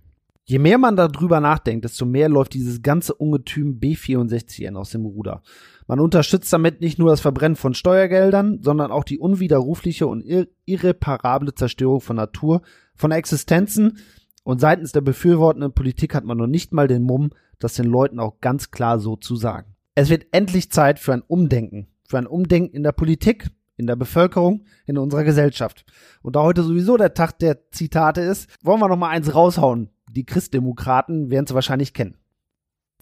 Je 0.50 0.58
mehr 0.58 0.78
man 0.78 0.96
darüber 0.96 1.40
nachdenkt, 1.40 1.84
desto 1.84 2.06
mehr 2.06 2.30
läuft 2.30 2.54
dieses 2.54 2.80
ganze 2.80 3.12
Ungetüm 3.12 3.78
B64N 3.80 4.76
aus 4.76 4.88
dem 4.88 5.04
Ruder. 5.04 5.42
Man 5.87 6.00
unterstützt 6.00 6.50
damit 6.50 6.80
nicht 6.80 6.98
nur 6.98 7.11
das 7.11 7.20
Verbrennen 7.20 7.54
von 7.54 7.74
Steuergeldern, 7.74 8.62
sondern 8.62 8.90
auch 8.90 9.04
die 9.04 9.18
unwiderrufliche 9.18 10.06
und 10.06 10.22
ir 10.22 10.48
irreparable 10.64 11.54
Zerstörung 11.54 12.00
von 12.00 12.16
Natur, 12.16 12.62
von 12.94 13.11
Existenzen, 13.11 13.98
und 14.42 14.62
seitens 14.62 14.92
der 14.92 15.02
befürwortenden 15.02 15.74
Politik 15.74 16.14
hat 16.14 16.24
man 16.24 16.38
noch 16.38 16.46
nicht 16.46 16.72
mal 16.72 16.88
den 16.88 17.02
Mumm, 17.02 17.32
das 17.58 17.74
den 17.74 17.84
Leuten 17.84 18.18
auch 18.18 18.40
ganz 18.40 18.70
klar 18.70 18.98
so 18.98 19.16
zu 19.16 19.37
sagen. 19.37 19.74
Es 19.94 20.08
wird 20.08 20.28
endlich 20.30 20.72
Zeit 20.72 20.98
für 20.98 21.12
ein 21.12 21.20
Umdenken. 21.20 21.88
Für 22.08 22.16
ein 22.16 22.26
Umdenken 22.26 22.74
in 22.74 22.84
der 22.84 22.92
Politik, 22.92 23.50
in 23.78 23.86
der 23.86 23.96
Bevölkerung, 23.96 24.66
in 24.86 24.98
unserer 24.98 25.24
Gesellschaft. 25.24 25.86
Und 26.20 26.36
da 26.36 26.42
heute 26.42 26.62
sowieso 26.62 26.98
der 26.98 27.14
Tag 27.14 27.38
der 27.38 27.70
Zitate 27.70 28.20
ist, 28.20 28.50
wollen 28.62 28.80
wir 28.80 28.88
noch 28.88 28.96
mal 28.96 29.08
eins 29.08 29.34
raushauen. 29.34 29.88
Die 30.10 30.26
Christdemokraten 30.26 31.30
werden 31.30 31.46
es 31.46 31.54
wahrscheinlich 31.54 31.94
kennen. 31.94 32.16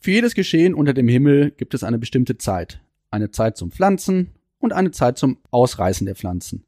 Für 0.00 0.12
jedes 0.12 0.34
Geschehen 0.34 0.74
unter 0.74 0.94
dem 0.94 1.08
Himmel 1.08 1.50
gibt 1.50 1.74
es 1.74 1.82
eine 1.82 1.98
bestimmte 1.98 2.38
Zeit. 2.38 2.80
Eine 3.10 3.30
Zeit 3.30 3.56
zum 3.56 3.72
Pflanzen 3.72 4.34
und 4.60 4.72
eine 4.72 4.92
Zeit 4.92 5.18
zum 5.18 5.38
Ausreißen 5.50 6.06
der 6.06 6.14
Pflanzen. 6.14 6.64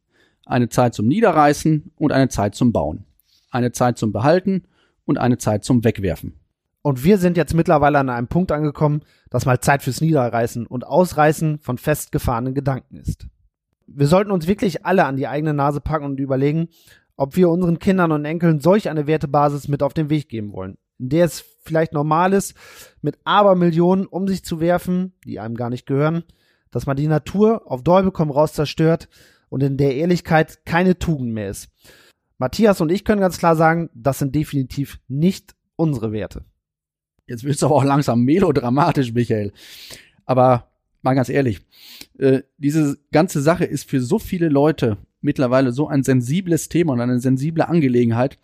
Eine 0.47 0.69
Zeit 0.69 0.95
zum 0.95 1.07
Niederreißen 1.07 1.93
und 1.97 2.11
eine 2.11 2.29
Zeit 2.29 2.55
zum 2.55 2.73
Bauen 2.73 3.05
eine 3.51 3.73
Zeit 3.73 3.99
zum 3.99 4.13
Behalten 4.13 4.65
und 5.05 5.19
eine 5.19 5.39
Zeit 5.39 5.65
zum 5.65 5.85
Wegwerfen. 5.85 6.35
Und 6.83 7.05
wir 7.05 7.19
sind 7.19 7.37
jetzt 7.37 7.55
mittlerweile 7.55 7.99
an 7.99 8.09
einem 8.09 8.29
Punkt 8.29 8.53
angekommen, 8.53 9.03
dass 9.31 9.47
mal 9.47 9.61
Zeit 9.61 9.83
fürs 9.83 10.01
Niederreißen 10.01 10.67
und 10.67 10.87
Ausreißen 10.87 11.59
von 11.59 11.77
festgefahrenen 11.77 12.55
Gedanken 12.55 12.97
ist. 12.97 13.27
Wir 13.89 14.07
sollten 14.07 14.31
uns 14.31 14.47
wirklich 14.47 14.85
alle 14.85 15.07
an 15.07 15.17
die 15.17 15.27
eigene 15.27 15.55
Nase 15.55 15.81
packen 15.81 16.05
und 16.05 16.21
überlegen, 16.21 16.69
ob 17.17 17.37
wir 17.37 17.49
unseren 17.49 17.79
Kindern 17.79 18.13
und 18.13 18.25
Enkeln 18.25 18.61
solch 18.61 18.89
eine 18.89 19.07
Wertebasis 19.07 19.67
mit 19.67 19.83
auf 19.83 19.95
den 19.95 20.11
Weg 20.11 20.29
geben 20.29 20.53
wollen, 20.53 20.79
in 20.99 21.09
der 21.09 21.25
es 21.25 21.45
vielleicht 21.63 21.93
normal 21.93 22.33
ist, 22.33 22.55
mit 23.03 23.19
Abermillionen 23.25 24.07
um 24.07 24.29
sich 24.29 24.45
zu 24.45 24.61
werfen, 24.61 25.15
die 25.25 25.41
einem 25.41 25.57
gar 25.57 25.71
nicht 25.71 25.87
gehören, 25.87 26.23
dass 26.71 26.87
man 26.87 26.97
die 26.97 27.09
Natur 27.09 27.63
auf 27.71 27.83
Däubel 27.83 28.13
komm 28.13 28.31
raus 28.31 28.53
zerstört 28.53 29.09
und 29.49 29.63
in 29.63 29.77
der 29.77 29.97
Ehrlichkeit 29.97 30.65
keine 30.65 30.99
Tugend 30.99 31.33
mehr 31.33 31.49
ist. 31.49 31.71
Matthias 32.39 32.81
und 32.81 32.93
ich 32.93 33.05
können 33.05 33.21
ganz 33.21 33.39
klar 33.39 33.57
sagen, 33.57 33.91
das 33.95 34.19
sind 34.19 34.35
definitiv 34.35 35.01
nicht 35.09 35.57
unsere 35.77 36.13
Werte. 36.13 36.45
Jetzt 37.27 37.45
wird 37.45 37.57
es 37.57 37.65
aber 37.65 37.75
auch 37.75 37.85
langsam 37.85 38.23
melodramatisch, 38.23 39.13
Michael. 39.13 39.53
Aber 40.25 40.68
mal 41.03 41.15
ganz 41.15 41.29
ehrlich, 41.29 41.61
äh, 42.19 42.43
diese 42.57 42.99
ganze 43.13 43.41
Sache 43.41 43.65
ist 43.65 43.89
für 43.89 44.01
so 44.01 44.19
viele 44.19 44.49
Leute 44.49 44.99
mittlerweile 45.21 45.73
so 45.73 45.89
ein 45.89 46.05
sensibles 46.05 46.69
Thema 46.69 46.93
und 46.93 47.01
eine 47.01 47.21
sensible 47.21 47.69
Angelegenheit, 47.69 48.39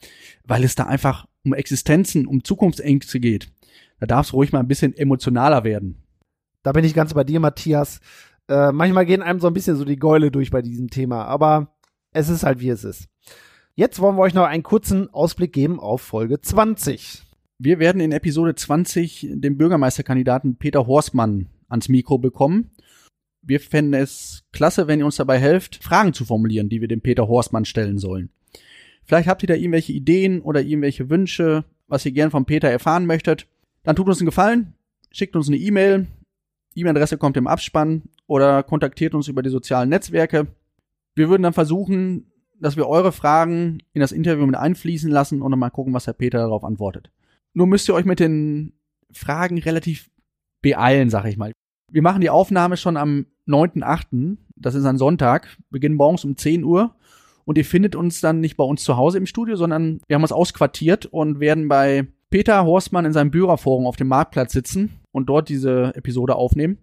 weil 0.44 0.64
es 0.64 0.74
da 0.74 0.84
einfach 0.84 1.26
um 1.44 1.54
Existenzen, 1.54 2.26
um 2.26 2.42
Zukunftsängste 2.42 3.20
geht. 3.20 3.48
Da 4.00 4.06
darf 4.06 4.26
es 4.26 4.32
ruhig 4.32 4.52
mal 4.52 4.60
ein 4.60 4.68
bisschen 4.68 4.96
emotionaler 4.96 5.64
werden. 5.64 6.02
Da 6.62 6.72
bin 6.72 6.84
ich 6.84 6.94
ganz 6.94 7.14
bei 7.14 7.24
dir, 7.24 7.40
Matthias. 7.40 8.00
Äh, 8.48 8.72
manchmal 8.72 9.06
gehen 9.06 9.22
einem 9.22 9.40
so 9.40 9.46
ein 9.46 9.54
bisschen 9.54 9.76
so 9.76 9.84
die 9.84 9.98
Gäule 9.98 10.30
durch 10.30 10.50
bei 10.50 10.62
diesem 10.62 10.88
Thema, 10.88 11.24
aber 11.24 11.74
es 12.12 12.28
ist 12.28 12.42
halt 12.42 12.60
wie 12.60 12.70
es 12.70 12.84
ist. 12.84 13.08
Jetzt 13.74 14.00
wollen 14.00 14.16
wir 14.16 14.22
euch 14.22 14.34
noch 14.34 14.46
einen 14.46 14.62
kurzen 14.62 15.12
Ausblick 15.12 15.52
geben 15.52 15.80
auf 15.80 16.00
Folge 16.00 16.40
20. 16.40 17.22
Wir 17.58 17.78
werden 17.78 18.00
in 18.00 18.12
Episode 18.12 18.54
20 18.54 19.28
den 19.32 19.56
Bürgermeisterkandidaten 19.56 20.56
Peter 20.56 20.86
Horstmann 20.86 21.48
ans 21.74 21.88
Mikro 21.88 22.18
bekommen. 22.18 22.70
Wir 23.42 23.60
fänden 23.60 23.94
es 23.94 24.44
klasse, 24.52 24.86
wenn 24.86 25.00
ihr 25.00 25.04
uns 25.04 25.16
dabei 25.16 25.38
helft, 25.38 25.82
Fragen 25.82 26.14
zu 26.14 26.24
formulieren, 26.24 26.70
die 26.70 26.80
wir 26.80 26.88
dem 26.88 27.02
Peter 27.02 27.28
Horstmann 27.28 27.66
stellen 27.66 27.98
sollen. 27.98 28.30
Vielleicht 29.04 29.28
habt 29.28 29.42
ihr 29.42 29.48
da 29.48 29.54
irgendwelche 29.54 29.92
Ideen 29.92 30.40
oder 30.40 30.62
irgendwelche 30.62 31.10
Wünsche, 31.10 31.64
was 31.86 32.06
ihr 32.06 32.12
gern 32.12 32.30
von 32.30 32.46
Peter 32.46 32.70
erfahren 32.70 33.04
möchtet. 33.04 33.46
Dann 33.82 33.96
tut 33.96 34.08
uns 34.08 34.18
einen 34.18 34.26
Gefallen, 34.26 34.74
schickt 35.10 35.36
uns 35.36 35.48
eine 35.48 35.58
E-Mail. 35.58 36.06
E-Mail-Adresse 36.74 37.18
kommt 37.18 37.36
im 37.36 37.46
Abspann 37.46 38.02
oder 38.26 38.62
kontaktiert 38.62 39.14
uns 39.14 39.28
über 39.28 39.42
die 39.42 39.50
sozialen 39.50 39.90
Netzwerke. 39.90 40.46
Wir 41.14 41.28
würden 41.28 41.42
dann 41.42 41.52
versuchen, 41.52 42.32
dass 42.58 42.76
wir 42.76 42.88
eure 42.88 43.12
Fragen 43.12 43.82
in 43.92 44.00
das 44.00 44.12
Interview 44.12 44.46
mit 44.46 44.56
einfließen 44.56 45.10
lassen 45.10 45.42
und 45.42 45.50
dann 45.50 45.60
mal 45.60 45.70
gucken, 45.70 45.92
was 45.92 46.06
Herr 46.06 46.14
Peter 46.14 46.38
darauf 46.38 46.64
antwortet. 46.64 47.10
Nur 47.52 47.66
müsst 47.66 47.88
ihr 47.88 47.94
euch 47.94 48.06
mit 48.06 48.20
den 48.20 48.72
Fragen 49.12 49.58
relativ 49.58 50.10
beeilen, 50.62 51.10
sag 51.10 51.26
ich 51.26 51.36
mal. 51.36 51.52
Wir 51.94 52.02
machen 52.02 52.22
die 52.22 52.30
Aufnahme 52.30 52.76
schon 52.76 52.96
am 52.96 53.26
9.8., 53.46 54.36
das 54.56 54.74
ist 54.74 54.84
ein 54.84 54.98
Sonntag, 54.98 55.56
beginnen 55.70 55.94
morgens 55.94 56.24
um 56.24 56.36
10 56.36 56.64
Uhr 56.64 56.96
und 57.44 57.56
ihr 57.56 57.64
findet 57.64 57.94
uns 57.94 58.20
dann 58.20 58.40
nicht 58.40 58.56
bei 58.56 58.64
uns 58.64 58.82
zu 58.82 58.96
Hause 58.96 59.18
im 59.18 59.26
Studio, 59.26 59.54
sondern 59.54 60.00
wir 60.08 60.16
haben 60.16 60.22
uns 60.24 60.32
ausquartiert 60.32 61.06
und 61.06 61.38
werden 61.38 61.68
bei 61.68 62.08
Peter 62.30 62.64
Horstmann 62.64 63.04
in 63.04 63.12
seinem 63.12 63.30
Bürgerforum 63.30 63.86
auf 63.86 63.94
dem 63.94 64.08
Marktplatz 64.08 64.52
sitzen 64.52 64.98
und 65.12 65.26
dort 65.26 65.48
diese 65.48 65.94
Episode 65.94 66.34
aufnehmen. 66.34 66.78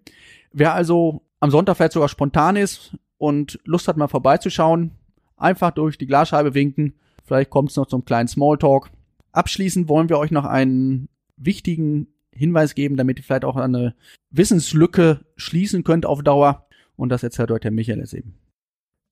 Wer 0.50 0.72
also 0.72 1.20
am 1.40 1.50
Sonntag 1.50 1.76
vielleicht 1.76 1.92
sogar 1.92 2.08
spontan 2.08 2.56
ist 2.56 2.96
und 3.18 3.60
Lust 3.66 3.88
hat, 3.88 3.98
mal 3.98 4.08
vorbeizuschauen, 4.08 4.92
einfach 5.36 5.72
durch 5.72 5.98
die 5.98 6.06
Glasscheibe 6.06 6.54
winken. 6.54 6.94
Vielleicht 7.22 7.50
kommt 7.50 7.68
es 7.68 7.76
noch 7.76 7.86
zum 7.86 8.06
kleinen 8.06 8.28
Smalltalk. 8.28 8.90
Abschließend 9.32 9.90
wollen 9.90 10.08
wir 10.08 10.16
euch 10.16 10.30
noch 10.30 10.46
einen 10.46 11.10
wichtigen 11.36 12.11
Hinweis 12.34 12.74
geben, 12.74 12.96
damit 12.96 13.18
ihr 13.18 13.24
vielleicht 13.24 13.44
auch 13.44 13.56
eine 13.56 13.94
Wissenslücke 14.30 15.20
schließen 15.36 15.84
könnt 15.84 16.06
auf 16.06 16.22
Dauer. 16.22 16.66
Und 16.96 17.10
das 17.10 17.22
erzählt 17.22 17.50
heute 17.50 17.66
Herr 17.66 17.72
Michael 17.72 18.00
es 18.00 18.12
eben. 18.12 18.38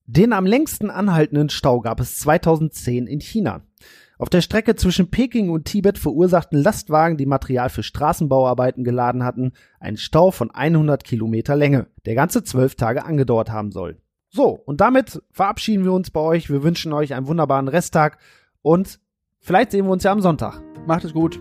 Den 0.06 0.33
am 0.33 0.44
längsten 0.46 0.90
anhaltenden 0.90 1.50
Stau 1.50 1.80
gab 1.80 2.00
es 2.00 2.18
2010 2.18 3.06
in 3.06 3.20
China. 3.20 3.62
Auf 4.18 4.28
der 4.28 4.40
Strecke 4.40 4.74
zwischen 4.74 5.11
Peking 5.11 5.50
und 5.50 5.64
Tibet 5.64 5.98
verursachten 5.98 6.59
Lastwagen, 6.59 7.16
die 7.16 7.26
Material 7.26 7.70
für 7.70 7.83
Straßenbauarbeiten 7.83 8.85
geladen 8.85 9.24
hatten, 9.24 9.52
einen 9.78 9.96
Stau 9.96 10.30
von 10.30 10.50
100 10.50 11.04
Kilometer 11.04 11.56
Länge, 11.56 11.87
der 12.06 12.16
ganze 12.16 12.44
zwölf 12.44 12.74
Tage 12.74 13.04
angedauert 13.04 13.50
haben 13.50 13.72
soll. 13.72 13.98
So, 14.28 14.50
und 14.50 14.80
damit 14.80 15.22
verabschieden 15.30 15.85
wir 15.85 15.92
uns 15.92 16.11
bei 16.11 16.20
euch. 16.20 16.50
Wir 16.50 16.62
wünschen 16.62 16.92
euch 16.92 17.14
einen 17.14 17.26
wunderbaren 17.26 17.68
Resttag 17.68 18.18
und 18.62 19.00
vielleicht 19.38 19.70
sehen 19.70 19.87
wir 19.87 19.92
uns 19.92 20.02
ja 20.02 20.12
am 20.12 20.20
Sonntag. 20.20 20.62
Macht 20.87 21.04
es 21.04 21.14
gut. 21.14 21.40